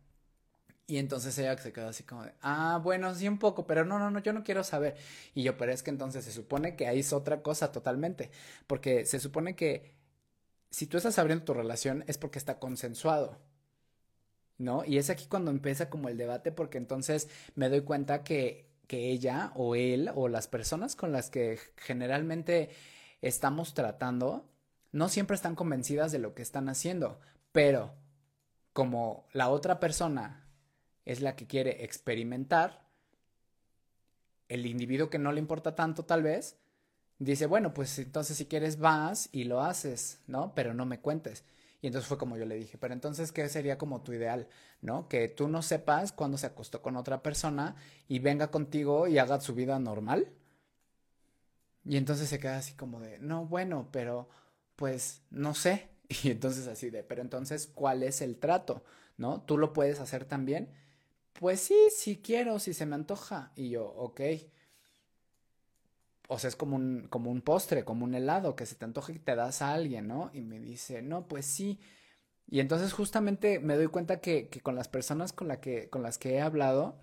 Y 0.89 0.97
entonces 0.97 1.37
ella 1.37 1.55
se 1.55 1.71
quedó 1.71 1.89
así 1.89 2.01
como 2.03 2.23
de, 2.23 2.33
ah, 2.41 2.81
bueno, 2.83 3.13
sí 3.13 3.27
un 3.27 3.37
poco, 3.37 3.67
pero 3.67 3.85
no, 3.85 3.99
no, 3.99 4.09
no, 4.09 4.19
yo 4.21 4.33
no 4.33 4.43
quiero 4.43 4.63
saber. 4.63 4.95
Y 5.35 5.43
yo, 5.43 5.55
pero 5.55 5.71
es 5.71 5.83
que 5.83 5.91
entonces 5.91 6.25
se 6.25 6.31
supone 6.31 6.75
que 6.75 6.87
ahí 6.87 7.01
es 7.01 7.13
otra 7.13 7.43
cosa 7.43 7.71
totalmente, 7.71 8.31
porque 8.65 9.05
se 9.05 9.19
supone 9.19 9.55
que 9.55 9.93
si 10.71 10.87
tú 10.87 10.97
estás 10.97 11.19
abriendo 11.19 11.45
tu 11.45 11.53
relación 11.53 12.03
es 12.07 12.17
porque 12.17 12.39
está 12.39 12.57
consensuado, 12.57 13.37
¿no? 14.57 14.83
Y 14.83 14.97
es 14.97 15.11
aquí 15.11 15.27
cuando 15.27 15.51
empieza 15.51 15.91
como 15.91 16.09
el 16.09 16.17
debate, 16.17 16.51
porque 16.51 16.79
entonces 16.79 17.29
me 17.53 17.69
doy 17.69 17.81
cuenta 17.81 18.23
que, 18.23 18.67
que 18.87 19.11
ella 19.11 19.51
o 19.53 19.75
él 19.75 20.11
o 20.15 20.27
las 20.27 20.47
personas 20.47 20.95
con 20.95 21.11
las 21.11 21.29
que 21.29 21.59
generalmente 21.77 22.71
estamos 23.21 23.75
tratando 23.75 24.49
no 24.91 25.07
siempre 25.07 25.35
están 25.35 25.55
convencidas 25.55 26.11
de 26.11 26.17
lo 26.17 26.33
que 26.33 26.41
están 26.41 26.67
haciendo, 26.67 27.19
pero 27.51 27.93
como 28.73 29.27
la 29.33 29.49
otra 29.49 29.79
persona 29.79 30.48
es 31.09 31.21
la 31.21 31.35
que 31.35 31.47
quiere 31.47 31.83
experimentar, 31.83 32.85
el 34.47 34.67
individuo 34.67 35.09
que 35.09 35.17
no 35.17 35.31
le 35.31 35.39
importa 35.39 35.73
tanto 35.73 36.05
tal 36.05 36.21
vez, 36.21 36.55
dice, 37.17 37.47
bueno, 37.47 37.73
pues 37.73 37.97
entonces 37.97 38.37
si 38.37 38.45
quieres 38.45 38.77
vas 38.77 39.27
y 39.31 39.45
lo 39.45 39.61
haces, 39.61 40.19
¿no? 40.27 40.53
Pero 40.53 40.75
no 40.75 40.85
me 40.85 40.99
cuentes. 40.99 41.43
Y 41.81 41.87
entonces 41.87 42.07
fue 42.07 42.19
como 42.19 42.37
yo 42.37 42.45
le 42.45 42.53
dije, 42.53 42.77
pero 42.77 42.93
entonces, 42.93 43.31
¿qué 43.31 43.49
sería 43.49 43.79
como 43.79 44.03
tu 44.03 44.13
ideal? 44.13 44.49
¿No? 44.81 45.07
Que 45.07 45.27
tú 45.27 45.47
no 45.47 45.63
sepas 45.63 46.11
cuándo 46.11 46.37
se 46.37 46.45
acostó 46.45 46.83
con 46.83 46.95
otra 46.95 47.23
persona 47.23 47.75
y 48.07 48.19
venga 48.19 48.51
contigo 48.51 49.07
y 49.07 49.17
haga 49.17 49.41
su 49.41 49.55
vida 49.55 49.79
normal. 49.79 50.31
Y 51.85 51.97
entonces 51.97 52.29
se 52.29 52.37
queda 52.37 52.57
así 52.57 52.73
como 52.73 52.99
de, 52.99 53.17
no, 53.17 53.47
bueno, 53.47 53.89
pero 53.91 54.29
pues 54.75 55.23
no 55.31 55.55
sé. 55.55 55.89
Y 56.23 56.29
entonces 56.29 56.67
así 56.67 56.91
de, 56.91 57.03
pero 57.03 57.23
entonces, 57.23 57.65
¿cuál 57.65 58.03
es 58.03 58.21
el 58.21 58.37
trato? 58.37 58.83
¿No? 59.17 59.41
Tú 59.41 59.57
lo 59.57 59.73
puedes 59.73 59.99
hacer 59.99 60.25
también 60.25 60.69
pues 61.39 61.61
sí, 61.61 61.87
sí 61.95 62.19
quiero, 62.21 62.59
si 62.59 62.73
se 62.73 62.85
me 62.85 62.95
antoja. 62.95 63.53
Y 63.55 63.69
yo, 63.69 63.85
ok. 63.85 64.21
O 66.27 66.37
sea, 66.37 66.49
es 66.49 66.57
como 66.57 66.75
un, 66.75 67.07
como 67.09 67.31
un 67.31 67.41
postre, 67.41 67.85
como 67.85 68.03
un 68.03 68.13
helado 68.13 68.57
que 68.57 68.65
se 68.65 68.75
te 68.75 68.83
antoja 68.83 69.13
y 69.13 69.19
te 69.19 69.35
das 69.35 69.61
a 69.61 69.73
alguien, 69.73 70.07
¿no? 70.07 70.31
Y 70.33 70.41
me 70.41 70.59
dice, 70.59 71.01
no, 71.01 71.27
pues 71.27 71.45
sí. 71.45 71.79
Y 72.45 72.59
entonces 72.59 72.91
justamente 72.91 73.59
me 73.59 73.75
doy 73.77 73.87
cuenta 73.87 74.19
que, 74.19 74.49
que 74.49 74.59
con 74.59 74.75
las 74.75 74.89
personas 74.89 75.31
con, 75.31 75.47
la 75.47 75.61
que, 75.61 75.89
con 75.89 76.03
las 76.03 76.17
que 76.17 76.33
he 76.35 76.41
hablado 76.41 76.99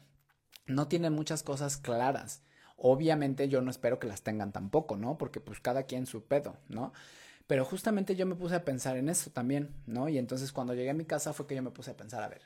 no 0.67 0.87
tienen 0.87 1.15
muchas 1.15 1.43
cosas 1.43 1.79
claras. 1.79 2.43
Obviamente 2.77 3.49
yo 3.49 3.63
no 3.63 3.71
espero 3.71 3.99
que 3.99 4.07
las 4.07 4.23
tengan 4.23 4.53
tampoco, 4.53 4.99
¿no? 4.99 5.17
Porque 5.17 5.41
pues 5.41 5.61
cada 5.61 5.85
quien 5.85 6.05
su 6.05 6.27
pedo, 6.27 6.59
¿no? 6.69 6.93
Pero 7.47 7.65
justamente 7.65 8.17
yo 8.17 8.27
me 8.27 8.35
puse 8.35 8.57
a 8.57 8.65
pensar 8.67 8.99
en 8.99 9.09
eso 9.09 9.31
también, 9.31 9.75
¿no? 9.87 10.11
Y 10.11 10.19
entonces 10.19 10.53
cuando 10.53 10.75
llegué 10.75 10.91
a 10.91 10.95
mi 10.95 11.07
casa 11.07 11.33
fue 11.33 11.47
que 11.47 11.55
yo 11.55 11.63
me 11.63 11.71
puse 11.71 11.93
a 11.93 11.97
pensar, 11.97 12.23
a 12.23 12.29
ver, 12.29 12.43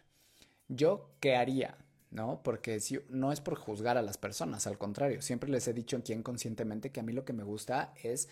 ¿Yo 0.71 1.11
qué 1.19 1.35
haría? 1.35 1.77
¿No? 2.13 2.43
Porque 2.45 2.81
si, 2.81 2.99
no 3.09 3.33
es 3.33 3.41
por 3.41 3.57
juzgar 3.57 3.97
a 3.99 4.03
las 4.03 4.19
personas, 4.19 4.67
al 4.67 4.79
contrario, 4.79 5.21
siempre 5.21 5.51
les 5.51 5.67
he 5.67 5.73
dicho 5.73 5.97
aquí 5.97 6.13
inconscientemente 6.13 6.91
que 6.91 7.01
a 7.01 7.03
mí 7.03 7.13
lo 7.13 7.25
que 7.25 7.33
me 7.33 7.43
gusta 7.43 7.93
es 8.03 8.29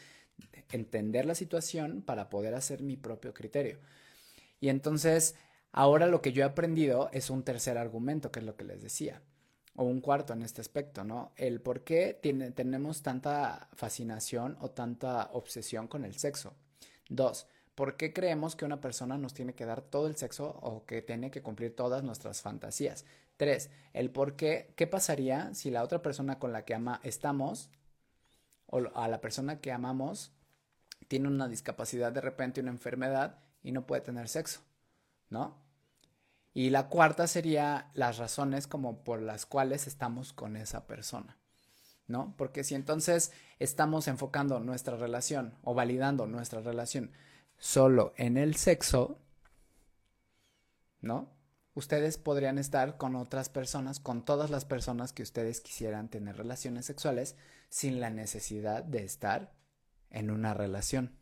entender 0.70 1.26
la 1.26 1.34
situación 1.34 2.02
para 2.02 2.30
poder 2.30 2.54
hacer 2.54 2.80
mi 2.80 2.96
propio 2.96 3.34
criterio. 3.34 3.78
Y 4.60 4.68
entonces, 4.68 5.34
ahora 5.72 6.06
lo 6.06 6.22
que 6.22 6.32
yo 6.32 6.42
he 6.42 6.46
aprendido 6.46 7.10
es 7.12 7.28
un 7.28 7.42
tercer 7.42 7.76
argumento, 7.76 8.30
que 8.30 8.38
es 8.38 8.46
lo 8.46 8.56
que 8.56 8.64
les 8.64 8.82
decía, 8.82 9.20
o 9.74 9.84
un 9.84 10.00
cuarto 10.00 10.32
en 10.32 10.42
este 10.42 10.60
aspecto, 10.60 11.02
¿no? 11.02 11.32
El 11.36 11.60
por 11.60 11.82
qué 11.82 12.14
tenemos 12.22 13.02
tanta 13.02 13.68
fascinación 13.74 14.56
o 14.60 14.70
tanta 14.70 15.30
obsesión 15.32 15.88
con 15.88 16.04
el 16.04 16.14
sexo. 16.14 16.54
Dos, 17.08 17.48
¿Por 17.78 17.96
qué 17.96 18.12
creemos 18.12 18.56
que 18.56 18.64
una 18.64 18.80
persona 18.80 19.18
nos 19.18 19.34
tiene 19.34 19.54
que 19.54 19.64
dar 19.64 19.82
todo 19.82 20.08
el 20.08 20.16
sexo 20.16 20.58
o 20.62 20.84
que 20.84 21.00
tiene 21.00 21.30
que 21.30 21.42
cumplir 21.42 21.76
todas 21.76 22.02
nuestras 22.02 22.42
fantasías? 22.42 23.04
Tres, 23.36 23.70
el 23.92 24.10
por 24.10 24.34
qué, 24.34 24.74
qué 24.74 24.88
pasaría 24.88 25.54
si 25.54 25.70
la 25.70 25.84
otra 25.84 26.02
persona 26.02 26.40
con 26.40 26.52
la 26.52 26.64
que 26.64 26.74
ama, 26.74 26.98
estamos 27.04 27.70
o 28.66 28.78
a 28.96 29.06
la 29.06 29.20
persona 29.20 29.60
que 29.60 29.70
amamos 29.70 30.32
tiene 31.06 31.28
una 31.28 31.46
discapacidad 31.46 32.10
de 32.10 32.20
repente, 32.20 32.60
una 32.60 32.72
enfermedad 32.72 33.38
y 33.62 33.70
no 33.70 33.86
puede 33.86 34.02
tener 34.02 34.28
sexo, 34.28 34.58
¿no? 35.30 35.62
Y 36.54 36.70
la 36.70 36.88
cuarta 36.88 37.28
sería 37.28 37.92
las 37.94 38.18
razones 38.18 38.66
como 38.66 39.04
por 39.04 39.22
las 39.22 39.46
cuales 39.46 39.86
estamos 39.86 40.32
con 40.32 40.56
esa 40.56 40.88
persona, 40.88 41.38
¿no? 42.08 42.34
Porque 42.36 42.64
si 42.64 42.74
entonces 42.74 43.30
estamos 43.60 44.08
enfocando 44.08 44.58
nuestra 44.58 44.96
relación 44.96 45.54
o 45.62 45.74
validando 45.74 46.26
nuestra 46.26 46.60
relación 46.60 47.12
solo 47.58 48.14
en 48.16 48.36
el 48.36 48.56
sexo, 48.56 49.18
¿no? 51.00 51.36
Ustedes 51.74 52.18
podrían 52.18 52.58
estar 52.58 52.96
con 52.96 53.14
otras 53.14 53.48
personas, 53.48 54.00
con 54.00 54.24
todas 54.24 54.50
las 54.50 54.64
personas 54.64 55.12
que 55.12 55.22
ustedes 55.22 55.60
quisieran 55.60 56.08
tener 56.08 56.36
relaciones 56.36 56.86
sexuales 56.86 57.36
sin 57.68 58.00
la 58.00 58.10
necesidad 58.10 58.82
de 58.82 59.04
estar 59.04 59.52
en 60.10 60.30
una 60.30 60.54
relación 60.54 61.16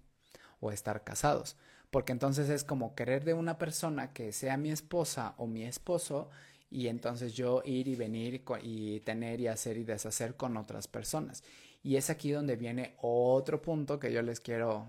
o 0.61 0.73
estar 0.73 1.05
casados. 1.05 1.57
Porque 1.91 2.13
entonces 2.13 2.49
es 2.49 2.65
como 2.65 2.95
querer 2.95 3.25
de 3.25 3.35
una 3.35 3.59
persona 3.59 4.13
que 4.13 4.33
sea 4.33 4.57
mi 4.57 4.71
esposa 4.71 5.35
o 5.37 5.47
mi 5.47 5.65
esposo 5.65 6.31
y 6.71 6.89
entonces 6.89 7.35
yo 7.35 7.63
ir 7.65 7.89
y 7.89 7.95
venir 7.95 8.43
y 8.63 9.01
tener 9.01 9.41
y 9.41 9.49
hacer 9.49 9.77
y 9.77 9.85
deshacer 9.85 10.37
con 10.37 10.57
otras 10.57 10.89
personas. 10.89 11.43
Y 11.83 11.97
es 11.97 12.11
aquí 12.11 12.33
donde 12.33 12.57
viene 12.57 12.97
otro 13.01 13.63
punto 13.63 13.99
que 14.01 14.13
yo 14.13 14.23
les 14.23 14.41
quiero 14.41 14.87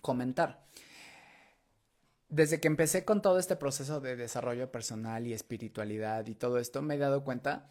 comentar. 0.00 0.64
Desde 2.28 2.60
que 2.60 2.68
empecé 2.68 3.04
con 3.04 3.22
todo 3.22 3.38
este 3.38 3.56
proceso 3.56 4.00
de 4.00 4.16
desarrollo 4.16 4.70
personal 4.70 5.26
y 5.26 5.32
espiritualidad 5.32 6.26
y 6.26 6.34
todo 6.34 6.58
esto, 6.58 6.80
me 6.80 6.94
he 6.94 6.98
dado 6.98 7.24
cuenta 7.24 7.68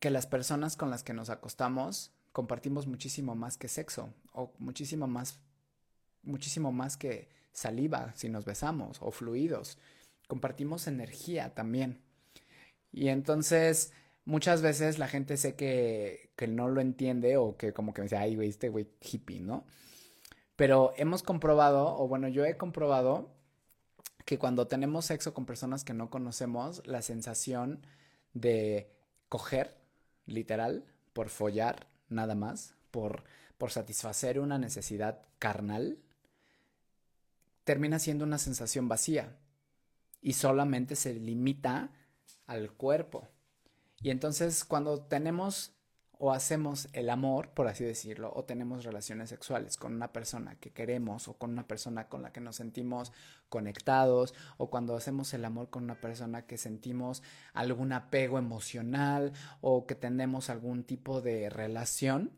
que 0.00 0.10
las 0.10 0.26
personas 0.26 0.76
con 0.76 0.90
las 0.90 1.02
que 1.04 1.14
nos 1.14 1.30
acostamos 1.30 2.12
compartimos 2.32 2.86
muchísimo 2.86 3.34
más 3.34 3.56
que 3.56 3.68
sexo 3.68 4.12
o 4.32 4.52
muchísimo 4.58 5.06
más 5.06 5.38
muchísimo 6.22 6.72
más 6.72 6.96
que 6.96 7.28
saliva 7.52 8.12
si 8.14 8.28
nos 8.28 8.44
besamos 8.44 8.98
o 9.00 9.10
fluidos. 9.10 9.78
Compartimos 10.28 10.86
energía 10.86 11.54
también. 11.54 12.02
Y 12.92 13.08
entonces 13.08 13.92
muchas 14.24 14.60
veces 14.60 14.98
la 14.98 15.08
gente 15.08 15.36
sé 15.36 15.54
que, 15.54 16.30
que 16.36 16.48
no 16.48 16.68
lo 16.68 16.80
entiende 16.80 17.36
o 17.36 17.56
que 17.56 17.72
como 17.72 17.94
que 17.94 18.02
me 18.02 18.06
dice, 18.06 18.16
ay, 18.16 18.34
güey, 18.34 18.48
este 18.50 18.68
güey 18.68 18.88
hippie, 19.00 19.40
¿no? 19.40 19.64
Pero 20.56 20.92
hemos 20.96 21.22
comprobado, 21.22 21.98
o 21.98 22.08
bueno, 22.08 22.28
yo 22.28 22.44
he 22.44 22.56
comprobado 22.56 23.30
que 24.24 24.38
cuando 24.38 24.66
tenemos 24.66 25.04
sexo 25.04 25.34
con 25.34 25.46
personas 25.46 25.84
que 25.84 25.94
no 25.94 26.10
conocemos, 26.10 26.82
la 26.86 27.02
sensación 27.02 27.86
de 28.34 28.90
coger, 29.28 29.76
literal, 30.26 30.84
por 31.12 31.28
follar, 31.28 31.86
nada 32.08 32.34
más, 32.34 32.74
por, 32.90 33.24
por 33.58 33.70
satisfacer 33.70 34.40
una 34.40 34.58
necesidad 34.58 35.22
carnal, 35.38 35.98
termina 37.64 37.98
siendo 37.98 38.24
una 38.24 38.38
sensación 38.38 38.88
vacía 38.88 39.36
y 40.22 40.32
solamente 40.32 40.96
se 40.96 41.14
limita 41.14 41.90
al 42.46 42.72
cuerpo. 42.72 43.28
Y 44.00 44.10
entonces 44.10 44.64
cuando 44.64 45.00
tenemos 45.02 45.75
o 46.18 46.32
hacemos 46.32 46.88
el 46.92 47.10
amor, 47.10 47.50
por 47.50 47.68
así 47.68 47.84
decirlo, 47.84 48.32
o 48.34 48.44
tenemos 48.44 48.84
relaciones 48.84 49.28
sexuales 49.28 49.76
con 49.76 49.94
una 49.94 50.12
persona 50.12 50.56
que 50.56 50.70
queremos 50.70 51.28
o 51.28 51.34
con 51.34 51.50
una 51.50 51.66
persona 51.66 52.08
con 52.08 52.22
la 52.22 52.32
que 52.32 52.40
nos 52.40 52.56
sentimos 52.56 53.12
conectados, 53.48 54.34
o 54.56 54.70
cuando 54.70 54.96
hacemos 54.96 55.34
el 55.34 55.44
amor 55.44 55.68
con 55.68 55.84
una 55.84 56.00
persona 56.00 56.46
que 56.46 56.56
sentimos 56.58 57.22
algún 57.52 57.92
apego 57.92 58.38
emocional 58.38 59.32
o 59.60 59.86
que 59.86 59.94
tenemos 59.94 60.48
algún 60.48 60.84
tipo 60.84 61.20
de 61.20 61.50
relación, 61.50 62.32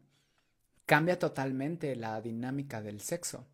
cambia 0.87 1.19
totalmente 1.19 1.95
la 1.97 2.21
dinámica 2.21 2.83
del 2.83 3.01
sexo. 3.01 3.47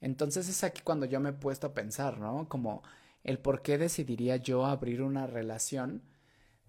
Entonces 0.00 0.48
es 0.48 0.62
aquí 0.62 0.82
cuando 0.82 1.06
yo 1.06 1.18
me 1.18 1.30
he 1.30 1.32
puesto 1.32 1.68
a 1.68 1.74
pensar, 1.74 2.18
¿no? 2.18 2.48
Como 2.48 2.82
el 3.24 3.38
por 3.38 3.62
qué 3.62 3.78
decidiría 3.78 4.36
yo 4.36 4.66
abrir 4.66 5.02
una 5.02 5.26
relación 5.26 6.02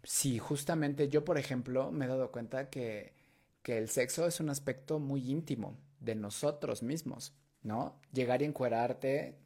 si 0.04 0.40
justamente 0.40 1.10
yo, 1.10 1.26
por 1.26 1.38
ejemplo, 1.38 1.92
me 1.92 2.06
he 2.06 2.08
dado 2.08 2.32
cuenta 2.32 2.70
que, 2.70 3.14
que 3.62 3.78
el 3.78 3.90
sexo 3.90 4.26
es 4.28 4.40
un 4.40 4.50
aspecto 4.50 5.00
muy 5.00 5.30
íntimo 5.30 5.78
de 6.00 6.16
nosotros 6.16 6.84
mismos, 6.84 7.34
¿no? 7.62 8.00
Llegar 8.14 8.42
y 8.42 8.46
encuerarte 8.46 9.38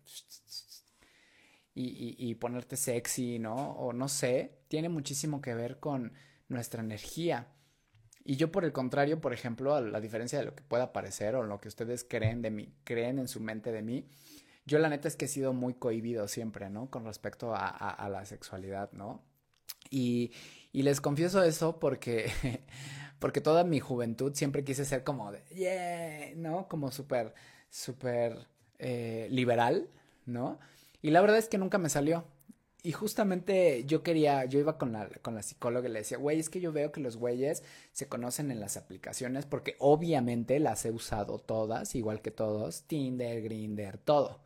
y, 1.73 2.15
y, 2.17 2.35
ponerte 2.35 2.77
sexy, 2.77 3.39
¿no? 3.39 3.71
O 3.73 3.93
no 3.93 4.07
sé, 4.07 4.59
tiene 4.67 4.89
muchísimo 4.89 5.41
que 5.41 5.55
ver 5.55 5.79
con 5.79 6.13
nuestra 6.47 6.83
energía. 6.83 7.47
Y 8.23 8.35
yo 8.35 8.51
por 8.51 8.63
el 8.63 8.71
contrario, 8.71 9.19
por 9.19 9.33
ejemplo, 9.33 9.75
a 9.75 9.81
la 9.81 9.99
diferencia 9.99 10.39
de 10.39 10.45
lo 10.45 10.55
que 10.55 10.63
pueda 10.63 10.93
parecer 10.93 11.35
o 11.35 11.43
lo 11.43 11.59
que 11.59 11.67
ustedes 11.67 12.05
creen 12.07 12.41
de 12.41 12.51
mí, 12.51 12.73
creen 12.83 13.17
en 13.17 13.27
su 13.27 13.39
mente 13.39 13.71
de 13.71 13.81
mí, 13.81 14.07
yo 14.65 14.79
la 14.79 14.87
neta 14.87 15.07
es 15.07 15.17
que 15.17 15.25
he 15.25 15.27
sido 15.27 15.51
muy 15.51 15.73
cohibido 15.73 16.27
siempre, 16.27 16.69
¿no? 16.69 16.89
Con 16.89 17.05
respecto 17.05 17.53
a 17.55 18.07
la 18.09 18.25
sexualidad, 18.25 18.91
¿no? 18.93 19.32
Y, 19.93 20.31
les 20.73 21.01
confieso 21.01 21.43
eso 21.43 21.79
porque, 21.79 22.31
porque 23.19 23.41
toda 23.41 23.63
mi 23.63 23.79
juventud 23.79 24.33
siempre 24.33 24.63
quise 24.63 24.85
ser 24.85 25.03
como 25.03 25.31
de, 25.31 25.43
yeah, 25.53 26.33
¿no? 26.35 26.67
Como 26.67 26.91
súper, 26.91 27.33
súper 27.69 28.47
eh, 28.79 29.27
liberal, 29.29 29.87
¿no? 30.25 30.59
Y 31.01 31.11
la 31.11 31.21
verdad 31.21 31.37
es 31.37 31.47
que 31.47 31.59
nunca 31.59 31.77
me 31.77 31.89
salió. 31.89 32.25
Y 32.81 32.91
justamente 32.91 33.85
yo 33.85 34.03
quería, 34.03 34.45
yo 34.45 34.59
iba 34.59 34.77
con 34.77 34.91
la, 34.91 35.07
con 35.21 35.35
la 35.35 35.43
psicóloga 35.43 35.87
y 35.87 35.91
le 35.91 35.99
decía, 35.99 36.17
güey, 36.17 36.39
es 36.39 36.49
que 36.49 36.59
yo 36.59 36.73
veo 36.73 36.91
que 36.91 36.99
los 36.99 37.15
güeyes 37.17 37.63
se 37.93 38.09
conocen 38.09 38.51
en 38.51 38.59
las 38.59 38.75
aplicaciones 38.75 39.45
porque 39.45 39.75
obviamente 39.79 40.59
las 40.59 40.85
he 40.85 40.91
usado 40.91 41.39
todas, 41.39 41.95
igual 41.95 42.21
que 42.21 42.31
todos, 42.31 42.83
Tinder, 42.83 43.41
Grinder, 43.41 43.97
todo, 43.99 44.41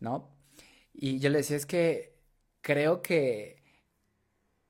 ¿no? 0.00 0.30
Y 0.94 1.18
yo 1.18 1.28
le 1.30 1.38
decía, 1.38 1.56
es 1.56 1.66
que 1.66 2.14
creo 2.62 3.02
que 3.02 3.61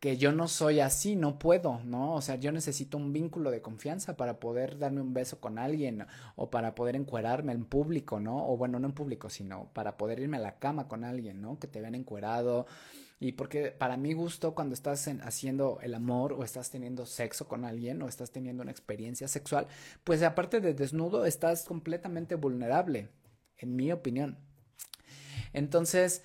que 0.03 0.17
yo 0.17 0.33
no 0.33 0.49
soy 0.49 0.81
así, 0.81 1.15
no 1.15 1.39
puedo, 1.39 1.79
¿no? 1.85 2.17
O 2.17 2.21
sea, 2.23 2.35
yo 2.35 2.51
necesito 2.51 2.97
un 2.97 3.13
vínculo 3.13 3.53
de 3.53 3.63
confianza 3.63 4.17
para 4.17 4.41
poder 4.41 4.77
darme 4.77 5.01
un 5.01 5.15
beso 5.15 5.39
con 5.39 5.61
alguien 5.61 6.05
o 6.35 6.51
para 6.51 6.75
poder 6.75 6.97
encuerarme 6.97 7.53
en 7.53 7.65
público, 7.65 8.19
¿no? 8.19 8.49
O 8.49 8.57
bueno, 8.57 8.81
no 8.81 8.89
en 8.89 8.95
público, 8.95 9.31
sino 9.31 9.71
para 9.73 9.97
poder 9.97 10.19
irme 10.19 10.39
a 10.39 10.41
la 10.41 10.59
cama 10.59 10.89
con 10.89 11.05
alguien, 11.05 11.41
¿no? 11.41 11.61
Que 11.61 11.69
te 11.69 11.81
vean 11.81 11.95
encuerado. 11.95 12.67
Y 13.21 13.31
porque 13.35 13.71
para 13.71 13.97
mi 13.97 14.13
gusto, 14.13 14.57
cuando 14.57 14.75
estás 14.75 15.07
haciendo 15.23 15.79
el 15.83 15.95
amor 15.95 16.33
o 16.33 16.43
estás 16.43 16.69
teniendo 16.69 17.07
sexo 17.07 17.47
con 17.47 17.65
alguien 17.65 18.03
o 18.03 18.09
estás 18.09 18.33
teniendo 18.33 18.65
una 18.65 18.73
experiencia 18.73 19.29
sexual, 19.29 19.69
pues 20.03 20.25
aparte 20.25 20.61
de 20.61 20.75
desnudo, 20.75 21.27
estás 21.27 21.63
completamente 21.65 22.35
vulnerable, 22.35 23.09
en 23.57 23.77
mi 23.77 23.93
opinión. 23.93 24.37
Entonces, 25.53 26.25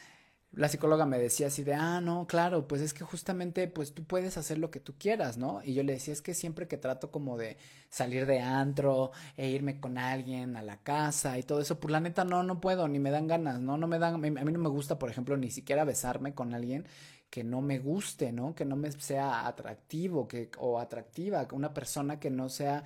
la 0.58 0.70
psicóloga 0.70 1.06
me 1.06 1.20
decía 1.20 1.48
así 1.48 1.63
de, 1.63 1.76
ah, 1.76 2.02
no, 2.02 2.26
claro, 2.26 2.67
pues 2.67 2.82
es 2.82 2.91
que 2.91 3.04
justamente, 3.04 3.67
pues 3.67 3.93
tú 3.93 4.04
puedes 4.06 4.38
hacer 4.38 4.58
lo 4.58 4.72
que 4.72 4.80
tú 4.80 4.96
quieras, 4.98 5.38
¿no? 5.38 5.62
Y 5.63 5.76
yo 5.76 5.84
le 5.84 5.93
decía, 5.93 6.12
es 6.12 6.24
que 6.24 6.34
siempre 6.34 6.67
que 6.67 6.78
trato 6.78 7.12
como 7.12 7.38
de 7.38 7.58
salir 7.89 8.26
de 8.26 8.39
antro 8.39 9.12
e 9.38 9.50
irme 9.50 9.80
con 9.80 10.00
alguien 10.00 10.58
a 10.58 10.63
la 10.63 10.78
casa 10.82 11.38
y 11.38 11.43
todo 11.43 11.62
eso, 11.62 11.80
pues 11.80 11.91
la 11.91 12.00
neta 12.00 12.26
no, 12.26 12.41
no 12.41 12.60
puedo, 12.60 12.88
ni 12.88 12.98
me 12.98 13.12
dan 13.12 13.28
ganas, 13.28 13.60
¿no? 13.62 13.78
No 13.78 13.86
me 13.86 14.00
dan, 14.00 14.15
a 14.15 14.17
mí 14.17 14.52
no 14.52 14.60
me 14.60 14.70
gusta, 14.70 14.98
por 14.98 15.12
ejemplo, 15.12 15.38
ni 15.38 15.52
siquiera 15.52 15.86
besarme 15.86 16.34
con 16.34 16.56
alguien 16.56 16.88
que 17.30 17.43
no 17.43 17.62
me 17.62 17.78
guste, 17.78 18.32
¿no? 18.32 18.56
Que 18.56 18.65
no 18.65 18.76
me 18.76 18.91
sea 18.93 19.46
atractivo, 19.48 20.28
que, 20.28 20.50
o 20.58 20.80
atractiva, 20.80 21.48
una 21.52 21.72
persona 21.72 22.20
que 22.20 22.32
no 22.32 22.50
sea 22.50 22.84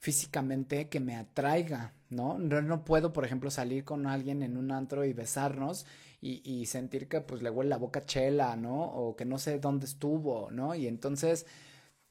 físicamente 0.00 0.88
que 0.88 0.98
me 0.98 1.14
atraiga, 1.14 1.92
¿no? 2.08 2.36
No, 2.36 2.60
no 2.62 2.84
puedo, 2.84 3.12
por 3.12 3.24
ejemplo, 3.24 3.50
salir 3.50 3.84
con 3.84 4.08
alguien 4.08 4.42
en 4.42 4.56
un 4.56 4.72
antro 4.72 5.04
y 5.04 5.12
besarnos 5.12 5.86
y, 6.22 6.66
sentir 6.66 7.08
que 7.08 7.22
pues 7.22 7.42
le 7.42 7.48
huele 7.50 7.70
la 7.70 7.78
boca 7.78 8.04
chela, 8.04 8.54
¿no? 8.54 8.84
O 8.84 9.16
que 9.16 9.24
no 9.24 9.38
sé 9.38 9.58
dónde 9.58 9.86
estuvo, 9.86 10.50
¿no? 10.50 10.74
Y 10.74 10.86
entonces 10.86 11.46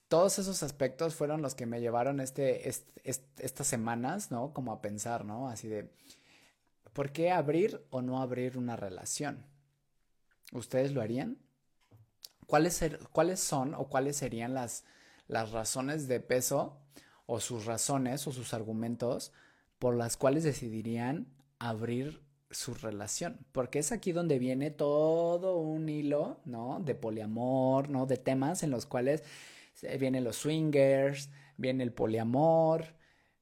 todos 0.07 0.39
esos 0.39 0.63
aspectos 0.63 1.13
fueron 1.13 1.43
los 1.43 1.53
que 1.53 1.67
me 1.67 1.79
llevaron 1.79 2.19
este, 2.19 2.67
estas 2.67 3.67
semanas, 3.67 4.31
¿no? 4.31 4.51
Como 4.53 4.71
a 4.71 4.81
pensar, 4.81 5.25
¿no? 5.25 5.47
Así 5.47 5.67
de, 5.67 5.91
¿por 6.93 7.11
qué 7.11 7.31
abrir 7.31 7.85
o 7.91 8.01
no 8.01 8.21
abrir 8.21 8.57
una 8.57 8.75
relación? 8.75 9.45
¿Ustedes 10.53 10.91
lo 10.91 11.01
harían? 11.01 11.37
¿Cuáles, 12.47 12.83
¿Cuáles 13.11 13.39
son 13.39 13.75
o 13.75 13.89
cuáles 13.89 14.17
serían 14.17 14.55
las, 14.55 14.85
las 15.27 15.51
razones 15.51 16.07
de 16.07 16.19
peso 16.19 16.81
o 17.27 17.39
sus 17.39 17.65
razones 17.65 18.25
o 18.25 18.31
sus 18.31 18.55
argumentos 18.55 19.31
por 19.77 19.95
las 19.95 20.17
cuales 20.17 20.43
decidirían 20.43 21.27
abrir 21.59 22.23
su 22.51 22.73
relación, 22.73 23.37
porque 23.51 23.79
es 23.79 23.91
aquí 23.91 24.11
donde 24.11 24.39
viene 24.39 24.71
todo 24.71 25.57
un 25.57 25.87
hilo, 25.89 26.39
¿no? 26.45 26.79
De 26.79 26.95
poliamor, 26.95 27.89
¿no? 27.89 28.05
De 28.05 28.17
temas 28.17 28.63
en 28.63 28.71
los 28.71 28.85
cuales 28.85 29.23
vienen 29.99 30.23
los 30.23 30.37
swingers, 30.37 31.29
viene 31.57 31.83
el 31.83 31.93
poliamor, 31.93 32.85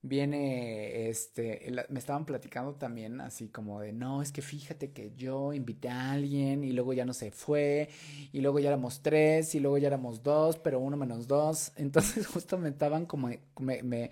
viene 0.02 1.10
este, 1.10 1.72
me 1.90 2.00
estaban 2.00 2.26
platicando 2.26 2.76
también 2.76 3.22
así 3.22 3.50
como 3.50 3.82
de, 3.82 3.94
no, 3.94 4.22
es 4.22 4.32
que 4.32 4.42
fíjate 4.42 4.92
que 4.92 5.14
yo 5.16 5.54
invité 5.54 5.90
a 5.90 6.12
alguien 6.12 6.64
y 6.64 6.72
luego 6.72 6.94
ya 6.94 7.06
no 7.06 7.14
se 7.14 7.32
fue, 7.32 7.90
y 8.32 8.42
luego 8.42 8.60
ya 8.60 8.70
éramos 8.70 9.02
tres, 9.02 9.56
y 9.56 9.60
luego 9.60 9.78
ya 9.78 9.88
éramos 9.88 10.24
dos, 10.24 10.58
pero 10.60 10.80
uno 10.80 10.98
menos 10.98 11.28
dos, 11.28 11.72
entonces 11.78 12.28
justo 12.28 12.58
me 12.58 12.70
estaban 12.70 13.06
como, 13.06 13.30
me 13.60 14.12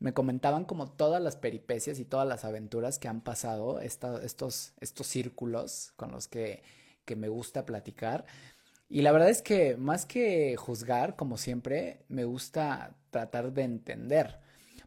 me 0.00 0.14
comentaban 0.14 0.64
como 0.64 0.90
todas 0.90 1.22
las 1.22 1.36
peripecias 1.36 1.98
y 1.98 2.04
todas 2.04 2.26
las 2.26 2.44
aventuras 2.44 2.98
que 2.98 3.08
han 3.08 3.20
pasado, 3.20 3.80
estos, 3.80 4.72
estos 4.80 5.06
círculos 5.06 5.92
con 5.96 6.10
los 6.10 6.26
que, 6.26 6.62
que 7.04 7.16
me 7.16 7.28
gusta 7.28 7.66
platicar. 7.66 8.24
Y 8.88 9.02
la 9.02 9.12
verdad 9.12 9.28
es 9.28 9.42
que 9.42 9.76
más 9.76 10.06
que 10.06 10.56
juzgar, 10.56 11.16
como 11.16 11.36
siempre, 11.36 12.00
me 12.08 12.24
gusta 12.24 12.96
tratar 13.10 13.52
de 13.52 13.62
entender. 13.62 14.40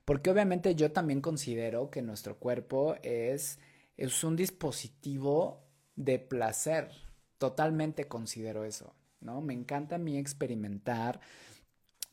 Porque 0.03 0.29
obviamente 0.29 0.75
yo 0.75 0.91
también 0.91 1.21
considero 1.21 1.89
que 1.89 2.01
nuestro 2.01 2.37
cuerpo 2.37 2.95
es, 3.03 3.59
es 3.95 4.23
un 4.23 4.35
dispositivo 4.35 5.63
de 5.95 6.19
placer. 6.19 6.89
Totalmente 7.37 8.07
considero 8.07 8.65
eso, 8.65 8.93
¿no? 9.21 9.41
Me 9.41 9.53
encanta 9.53 9.95
a 9.95 9.99
mí 9.99 10.17
experimentar, 10.17 11.21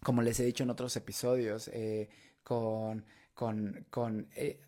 como 0.02 0.22
les 0.22 0.38
he 0.38 0.44
dicho 0.44 0.62
en 0.62 0.70
otros 0.70 0.94
episodios, 0.96 1.68
eh, 1.68 2.08
con, 2.42 3.04
con, 3.34 3.86
con 3.90 4.28
eh, 4.34 4.60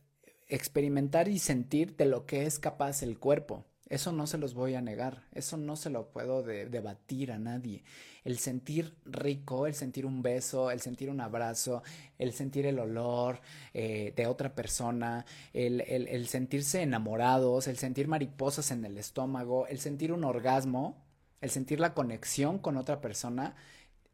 experimentar 0.48 1.28
y 1.28 1.38
sentir 1.38 1.96
de 1.96 2.06
lo 2.06 2.26
que 2.26 2.46
es 2.46 2.58
capaz 2.58 3.02
el 3.02 3.18
cuerpo. 3.18 3.64
Eso 3.88 4.10
no 4.10 4.26
se 4.26 4.38
los 4.38 4.54
voy 4.54 4.74
a 4.74 4.80
negar, 4.80 5.24
eso 5.32 5.58
no 5.58 5.76
se 5.76 5.90
lo 5.90 6.08
puedo 6.08 6.42
debatir 6.42 7.30
a 7.30 7.38
nadie. 7.38 7.84
El 8.24 8.38
sentir 8.38 8.96
rico, 9.04 9.66
el 9.66 9.74
sentir 9.74 10.06
un 10.06 10.22
beso, 10.22 10.70
el 10.70 10.80
sentir 10.80 11.10
un 11.10 11.20
abrazo, 11.20 11.82
el 12.18 12.32
sentir 12.32 12.64
el 12.64 12.78
olor 12.78 13.42
eh, 13.74 14.14
de 14.16 14.26
otra 14.26 14.54
persona, 14.54 15.26
el, 15.52 15.82
el 15.82 16.26
sentirse 16.28 16.80
enamorados, 16.80 17.68
el 17.68 17.76
sentir 17.76 18.08
mariposas 18.08 18.70
en 18.70 18.86
el 18.86 18.96
estómago, 18.96 19.66
el 19.66 19.78
sentir 19.78 20.10
un 20.12 20.24
orgasmo, 20.24 21.04
el 21.42 21.50
sentir 21.50 21.78
la 21.78 21.92
conexión 21.92 22.58
con 22.58 22.78
otra 22.78 23.02
persona, 23.02 23.56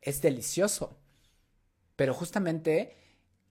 es 0.02 0.20
delicioso. 0.20 0.98
Pero 1.94 2.14
justamente 2.14 2.96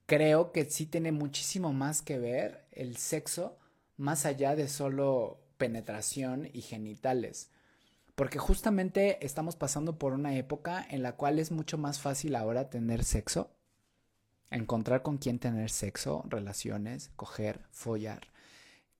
creo 0.08 0.52
que 0.52 0.64
sí 0.64 0.86
tiene 0.86 1.12
muchísimo 1.12 1.74
más 1.74 2.00
que 2.00 2.18
ver 2.18 2.64
el 2.72 2.96
sexo 2.96 3.58
más 3.98 4.24
allá 4.24 4.56
de 4.56 4.66
solo 4.66 5.38
penetración 5.58 6.48
y 6.54 6.62
genitales. 6.62 7.50
Porque 8.14 8.38
justamente 8.38 9.24
estamos 9.24 9.54
pasando 9.54 9.98
por 9.98 10.14
una 10.14 10.34
época 10.34 10.84
en 10.88 11.02
la 11.02 11.12
cual 11.12 11.38
es 11.38 11.52
mucho 11.52 11.76
más 11.76 12.00
fácil 12.00 12.36
ahora 12.36 12.70
tener 12.70 13.04
sexo, 13.04 13.50
encontrar 14.50 15.02
con 15.02 15.18
quién 15.18 15.38
tener 15.38 15.68
sexo, 15.68 16.24
relaciones, 16.26 17.10
coger, 17.14 17.66
follar, 17.70 18.28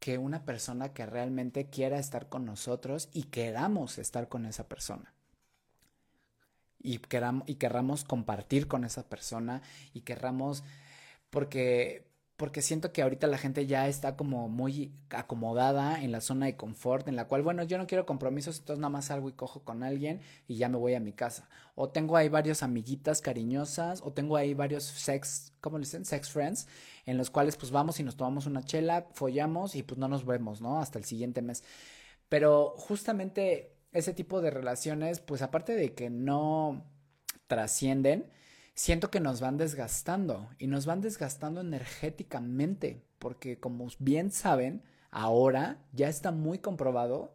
que 0.00 0.18
una 0.18 0.44
persona 0.44 0.92
que 0.92 1.06
realmente 1.06 1.70
quiera 1.70 1.98
estar 1.98 2.28
con 2.28 2.44
nosotros 2.44 3.08
y 3.14 3.24
queramos 3.24 3.96
estar 3.96 4.28
con 4.28 4.44
esa 4.44 4.68
persona. 4.68 5.14
Y, 6.80 6.98
queramos, 6.98 7.48
y 7.48 7.54
querramos 7.54 8.04
compartir 8.04 8.68
con 8.68 8.84
esa 8.84 9.08
persona 9.08 9.62
y 9.94 10.02
querramos, 10.02 10.64
porque 11.30 12.08
porque 12.38 12.62
siento 12.62 12.92
que 12.92 13.02
ahorita 13.02 13.26
la 13.26 13.36
gente 13.36 13.66
ya 13.66 13.88
está 13.88 14.16
como 14.16 14.48
muy 14.48 14.92
acomodada 15.10 16.00
en 16.00 16.12
la 16.12 16.20
zona 16.20 16.46
de 16.46 16.54
confort, 16.56 17.08
en 17.08 17.16
la 17.16 17.26
cual, 17.26 17.42
bueno, 17.42 17.64
yo 17.64 17.78
no 17.78 17.88
quiero 17.88 18.06
compromisos, 18.06 18.60
entonces 18.60 18.78
nada 18.80 18.90
más 18.90 19.06
salgo 19.06 19.28
y 19.28 19.32
cojo 19.32 19.64
con 19.64 19.82
alguien 19.82 20.20
y 20.46 20.54
ya 20.56 20.68
me 20.68 20.76
voy 20.78 20.94
a 20.94 21.00
mi 21.00 21.12
casa. 21.12 21.48
O 21.74 21.88
tengo 21.88 22.16
ahí 22.16 22.28
varios 22.28 22.62
amiguitas 22.62 23.20
cariñosas, 23.22 24.02
o 24.04 24.12
tengo 24.12 24.36
ahí 24.36 24.54
varios 24.54 24.84
sex, 24.84 25.52
¿cómo 25.60 25.80
dicen? 25.80 26.04
Sex 26.04 26.30
friends, 26.30 26.68
en 27.06 27.18
los 27.18 27.28
cuales 27.28 27.56
pues 27.56 27.72
vamos 27.72 27.98
y 27.98 28.04
nos 28.04 28.16
tomamos 28.16 28.46
una 28.46 28.62
chela, 28.62 29.08
follamos 29.14 29.74
y 29.74 29.82
pues 29.82 29.98
no 29.98 30.06
nos 30.06 30.24
vemos, 30.24 30.60
¿no? 30.60 30.78
Hasta 30.78 31.00
el 31.00 31.04
siguiente 31.04 31.42
mes. 31.42 31.64
Pero 32.28 32.74
justamente 32.76 33.74
ese 33.90 34.14
tipo 34.14 34.40
de 34.40 34.52
relaciones, 34.52 35.18
pues 35.18 35.42
aparte 35.42 35.74
de 35.74 35.92
que 35.92 36.08
no 36.08 36.84
trascienden, 37.48 38.30
siento 38.78 39.10
que 39.10 39.18
nos 39.18 39.40
van 39.40 39.56
desgastando 39.56 40.50
y 40.56 40.68
nos 40.68 40.86
van 40.86 41.00
desgastando 41.00 41.60
energéticamente, 41.60 43.02
porque 43.18 43.58
como 43.58 43.88
bien 43.98 44.30
saben, 44.30 44.84
ahora 45.10 45.84
ya 45.92 46.08
está 46.08 46.30
muy 46.30 46.60
comprobado 46.60 47.34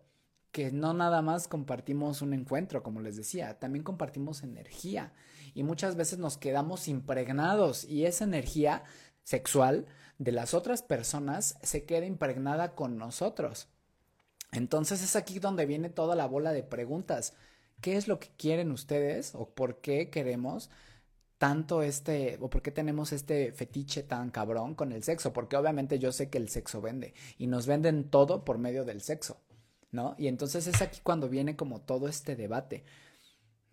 que 0.54 0.72
no 0.72 0.94
nada 0.94 1.22
más 1.22 1.50
compartimos 1.50 2.22
un 2.22 2.34
encuentro, 2.34 2.82
como 2.82 3.02
les 3.02 3.18
decía, 3.18 3.60
también 3.60 3.84
compartimos 3.84 4.42
energía 4.42 5.12
y 5.54 5.64
muchas 5.64 5.98
veces 5.98 6.18
nos 6.18 6.38
quedamos 6.38 6.88
impregnados 6.88 7.84
y 7.84 8.06
esa 8.06 8.24
energía 8.24 8.86
sexual 9.24 9.86
de 10.20 10.32
las 10.32 10.54
otras 10.54 10.82
personas 10.82 11.58
se 11.62 11.84
queda 11.84 12.06
impregnada 12.06 12.74
con 12.74 12.98
nosotros. 12.98 13.68
Entonces 14.54 15.04
es 15.04 15.18
aquí 15.18 15.40
donde 15.40 15.66
viene 15.66 15.90
toda 15.90 16.16
la 16.16 16.26
bola 16.26 16.54
de 16.54 16.64
preguntas. 16.64 17.34
¿Qué 17.82 17.98
es 17.98 18.08
lo 18.08 18.22
que 18.22 18.30
quieren 18.38 18.72
ustedes 18.72 19.36
o 19.36 19.50
por 19.50 19.82
qué 19.82 20.10
queremos 20.10 20.70
tanto 21.38 21.82
este, 21.82 22.38
o 22.42 22.50
por 22.50 22.62
qué 22.62 22.72
tenemos 22.72 23.12
este 23.12 23.52
fetiche 23.52 24.04
tan 24.04 24.30
cabrón 24.32 24.76
con 24.76 24.92
el 24.92 25.04
sexo, 25.04 25.34
porque 25.34 25.58
obviamente 25.58 26.00
yo 26.00 26.12
sé 26.12 26.30
que 26.30 26.38
el 26.38 26.50
sexo 26.50 26.82
vende 26.82 27.14
y 27.38 27.48
nos 27.48 27.68
venden 27.68 28.10
todo 28.10 28.46
por 28.46 28.58
medio 28.58 28.86
del 28.86 29.02
sexo, 29.02 29.42
¿no? 29.92 30.16
Y 30.18 30.28
entonces 30.28 30.68
es 30.68 30.82
aquí 30.82 31.02
cuando 31.04 31.30
viene 31.30 31.56
como 31.56 31.82
todo 31.82 32.08
este 32.08 32.36
debate 32.36 32.84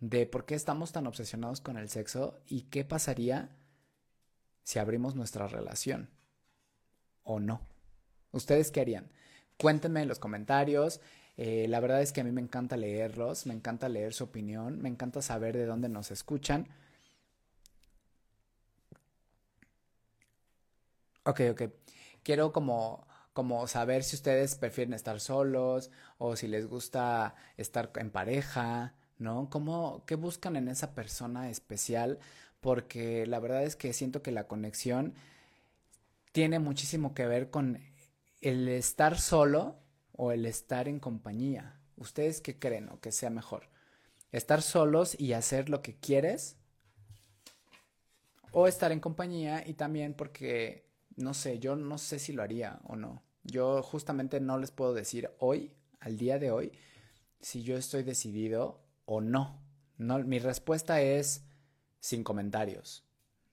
de 0.00 0.26
por 0.26 0.46
qué 0.46 0.54
estamos 0.54 0.92
tan 0.92 1.06
obsesionados 1.06 1.60
con 1.60 1.76
el 1.76 1.88
sexo 1.88 2.40
y 2.46 2.62
qué 2.62 2.84
pasaría 2.84 3.56
si 4.62 4.78
abrimos 4.78 5.14
nuestra 5.14 5.46
relación 5.46 6.10
o 7.22 7.38
no. 7.38 7.60
¿Ustedes 8.32 8.70
qué 8.70 8.80
harían? 8.80 9.12
Cuéntenme 9.58 10.02
en 10.02 10.08
los 10.08 10.18
comentarios. 10.18 11.00
Eh, 11.36 11.66
la 11.68 11.80
verdad 11.80 12.02
es 12.02 12.12
que 12.12 12.20
a 12.20 12.24
mí 12.24 12.32
me 12.32 12.40
encanta 12.40 12.76
leerlos, 12.76 13.46
me 13.46 13.54
encanta 13.54 13.88
leer 13.88 14.12
su 14.14 14.24
opinión, 14.24 14.80
me 14.80 14.88
encanta 14.88 15.22
saber 15.22 15.56
de 15.56 15.66
dónde 15.66 15.88
nos 15.88 16.10
escuchan. 16.10 16.68
Ok, 21.30 21.42
ok. 21.52 21.62
Quiero 22.24 22.52
como, 22.52 23.06
como 23.32 23.68
saber 23.68 24.02
si 24.02 24.16
ustedes 24.16 24.56
prefieren 24.56 24.94
estar 24.94 25.20
solos 25.20 25.92
o 26.18 26.34
si 26.34 26.48
les 26.48 26.66
gusta 26.66 27.36
estar 27.56 27.92
en 27.96 28.10
pareja, 28.10 28.94
¿no? 29.16 29.48
¿Cómo, 29.48 30.04
qué 30.06 30.16
buscan 30.16 30.56
en 30.56 30.66
esa 30.66 30.92
persona 30.92 31.48
especial? 31.48 32.18
Porque 32.60 33.26
la 33.26 33.38
verdad 33.38 33.62
es 33.62 33.76
que 33.76 33.92
siento 33.92 34.22
que 34.22 34.32
la 34.32 34.48
conexión 34.48 35.14
tiene 36.32 36.58
muchísimo 36.58 37.14
que 37.14 37.26
ver 37.26 37.50
con 37.50 37.78
el 38.40 38.68
estar 38.68 39.16
solo 39.20 39.76
o 40.12 40.32
el 40.32 40.46
estar 40.46 40.88
en 40.88 40.98
compañía. 40.98 41.80
¿Ustedes 41.96 42.40
qué 42.40 42.58
creen 42.58 42.88
o 42.88 42.98
que 42.98 43.12
sea 43.12 43.30
mejor? 43.30 43.68
¿Estar 44.32 44.62
solos 44.62 45.14
y 45.20 45.34
hacer 45.34 45.68
lo 45.68 45.80
que 45.80 45.96
quieres? 45.96 46.56
¿O 48.50 48.66
estar 48.66 48.90
en 48.90 48.98
compañía 48.98 49.62
y 49.64 49.74
también 49.74 50.14
porque 50.14 50.89
no 51.20 51.34
sé, 51.34 51.58
yo 51.58 51.76
no 51.76 51.98
sé 51.98 52.18
si 52.18 52.32
lo 52.32 52.42
haría 52.42 52.80
o 52.84 52.96
no. 52.96 53.22
Yo 53.42 53.82
justamente 53.82 54.40
no 54.40 54.58
les 54.58 54.70
puedo 54.70 54.94
decir 54.94 55.30
hoy, 55.38 55.72
al 56.00 56.16
día 56.16 56.38
de 56.38 56.50
hoy, 56.50 56.72
si 57.40 57.62
yo 57.62 57.76
estoy 57.76 58.02
decidido 58.02 58.82
o 59.04 59.20
no. 59.20 59.62
no 59.96 60.18
mi 60.18 60.38
respuesta 60.38 61.00
es 61.00 61.44
sin 62.00 62.24
comentarios. 62.24 63.04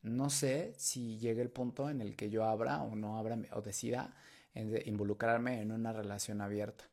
No 0.01 0.29
sé 0.29 0.73
si 0.77 1.17
llegue 1.17 1.41
el 1.41 1.49
punto 1.49 1.89
en 1.89 2.01
el 2.01 2.15
que 2.15 2.29
yo 2.29 2.45
abra 2.45 2.81
o 2.83 2.95
no 2.95 3.17
abra 3.17 3.37
o 3.53 3.61
decida 3.61 4.13
involucrarme 4.85 5.61
en 5.61 5.71
una 5.71 5.93
relación 5.93 6.41
abierta. 6.41 6.85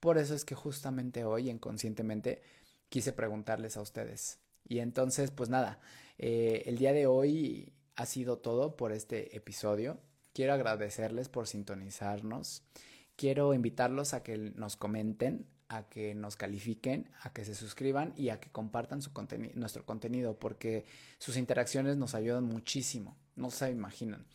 Por 0.00 0.18
eso 0.18 0.34
es 0.34 0.44
que 0.44 0.54
justamente 0.54 1.24
hoy, 1.24 1.48
inconscientemente, 1.48 2.42
quise 2.88 3.12
preguntarles 3.12 3.76
a 3.76 3.82
ustedes. 3.82 4.40
Y 4.66 4.80
entonces, 4.80 5.30
pues 5.30 5.48
nada, 5.48 5.80
eh, 6.18 6.64
el 6.66 6.78
día 6.78 6.92
de 6.92 7.06
hoy 7.06 7.72
ha 7.96 8.06
sido 8.06 8.38
todo 8.38 8.76
por 8.76 8.92
este 8.92 9.36
episodio. 9.36 9.98
Quiero 10.32 10.54
agradecerles 10.54 11.28
por 11.28 11.46
sintonizarnos. 11.46 12.62
Quiero 13.16 13.54
invitarlos 13.54 14.14
a 14.14 14.22
que 14.22 14.38
nos 14.38 14.76
comenten, 14.76 15.46
a 15.68 15.88
que 15.88 16.14
nos 16.14 16.36
califiquen, 16.36 17.10
a 17.20 17.32
que 17.32 17.44
se 17.44 17.54
suscriban 17.54 18.12
y 18.16 18.30
a 18.30 18.40
que 18.40 18.50
compartan 18.50 19.00
nuestro 19.54 19.84
contenido 19.84 20.38
porque 20.38 20.84
sus 21.18 21.36
interacciones 21.36 21.96
nos 21.96 22.14
ayudan 22.14 22.44
muchísimo. 22.44 23.16
No 23.36 23.50
se 23.50 23.70
imaginan. 23.70 24.26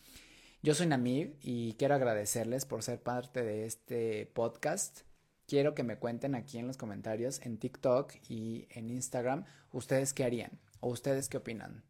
Yo 0.63 0.73
soy 0.73 0.87
Namib 0.87 1.35
y 1.41 1.73
quiero 1.73 1.95
agradecerles 1.95 2.65
por 2.65 2.83
ser 2.83 3.01
parte 3.01 3.43
de 3.43 3.65
este 3.65 4.25
podcast. 4.25 5.01
Quiero 5.45 5.75
que 5.75 5.83
me 5.83 5.97
cuenten 5.97 6.35
aquí 6.35 6.57
en 6.57 6.67
los 6.67 6.77
comentarios, 6.77 7.39
en 7.45 7.57
TikTok 7.57 8.13
y 8.27 8.67
en 8.71 8.89
Instagram, 8.89 9.45
ustedes 9.71 10.13
qué 10.13 10.23
harían 10.23 10.59
o 10.79 10.89
ustedes 10.89 11.29
qué 11.29 11.37
opinan. 11.37 11.83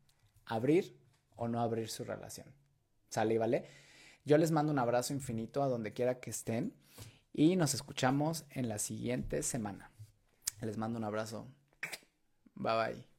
¿Abrir 0.46 0.98
o 1.36 1.48
no 1.48 1.62
abrir 1.62 1.90
su 1.90 2.04
relación? 2.04 2.54
¿Sale 3.10 3.34
y 3.34 3.38
vale? 3.38 3.87
Yo 4.28 4.38
les 4.38 4.52
mando 4.52 4.74
un 4.74 4.80
abrazo 4.80 5.14
infinito 5.14 5.64
a 5.64 5.70
donde 5.70 5.94
quiera 5.94 6.20
que 6.20 6.32
estén 6.32 6.74
y 7.32 7.56
nos 7.56 7.74
escuchamos 7.74 8.44
en 8.50 8.68
la 8.68 8.78
siguiente 8.78 9.42
semana. 9.42 9.90
Les 10.60 10.78
mando 10.78 11.00
un 11.00 11.06
abrazo. 11.06 11.48
Bye 12.54 12.76
bye. 12.76 13.17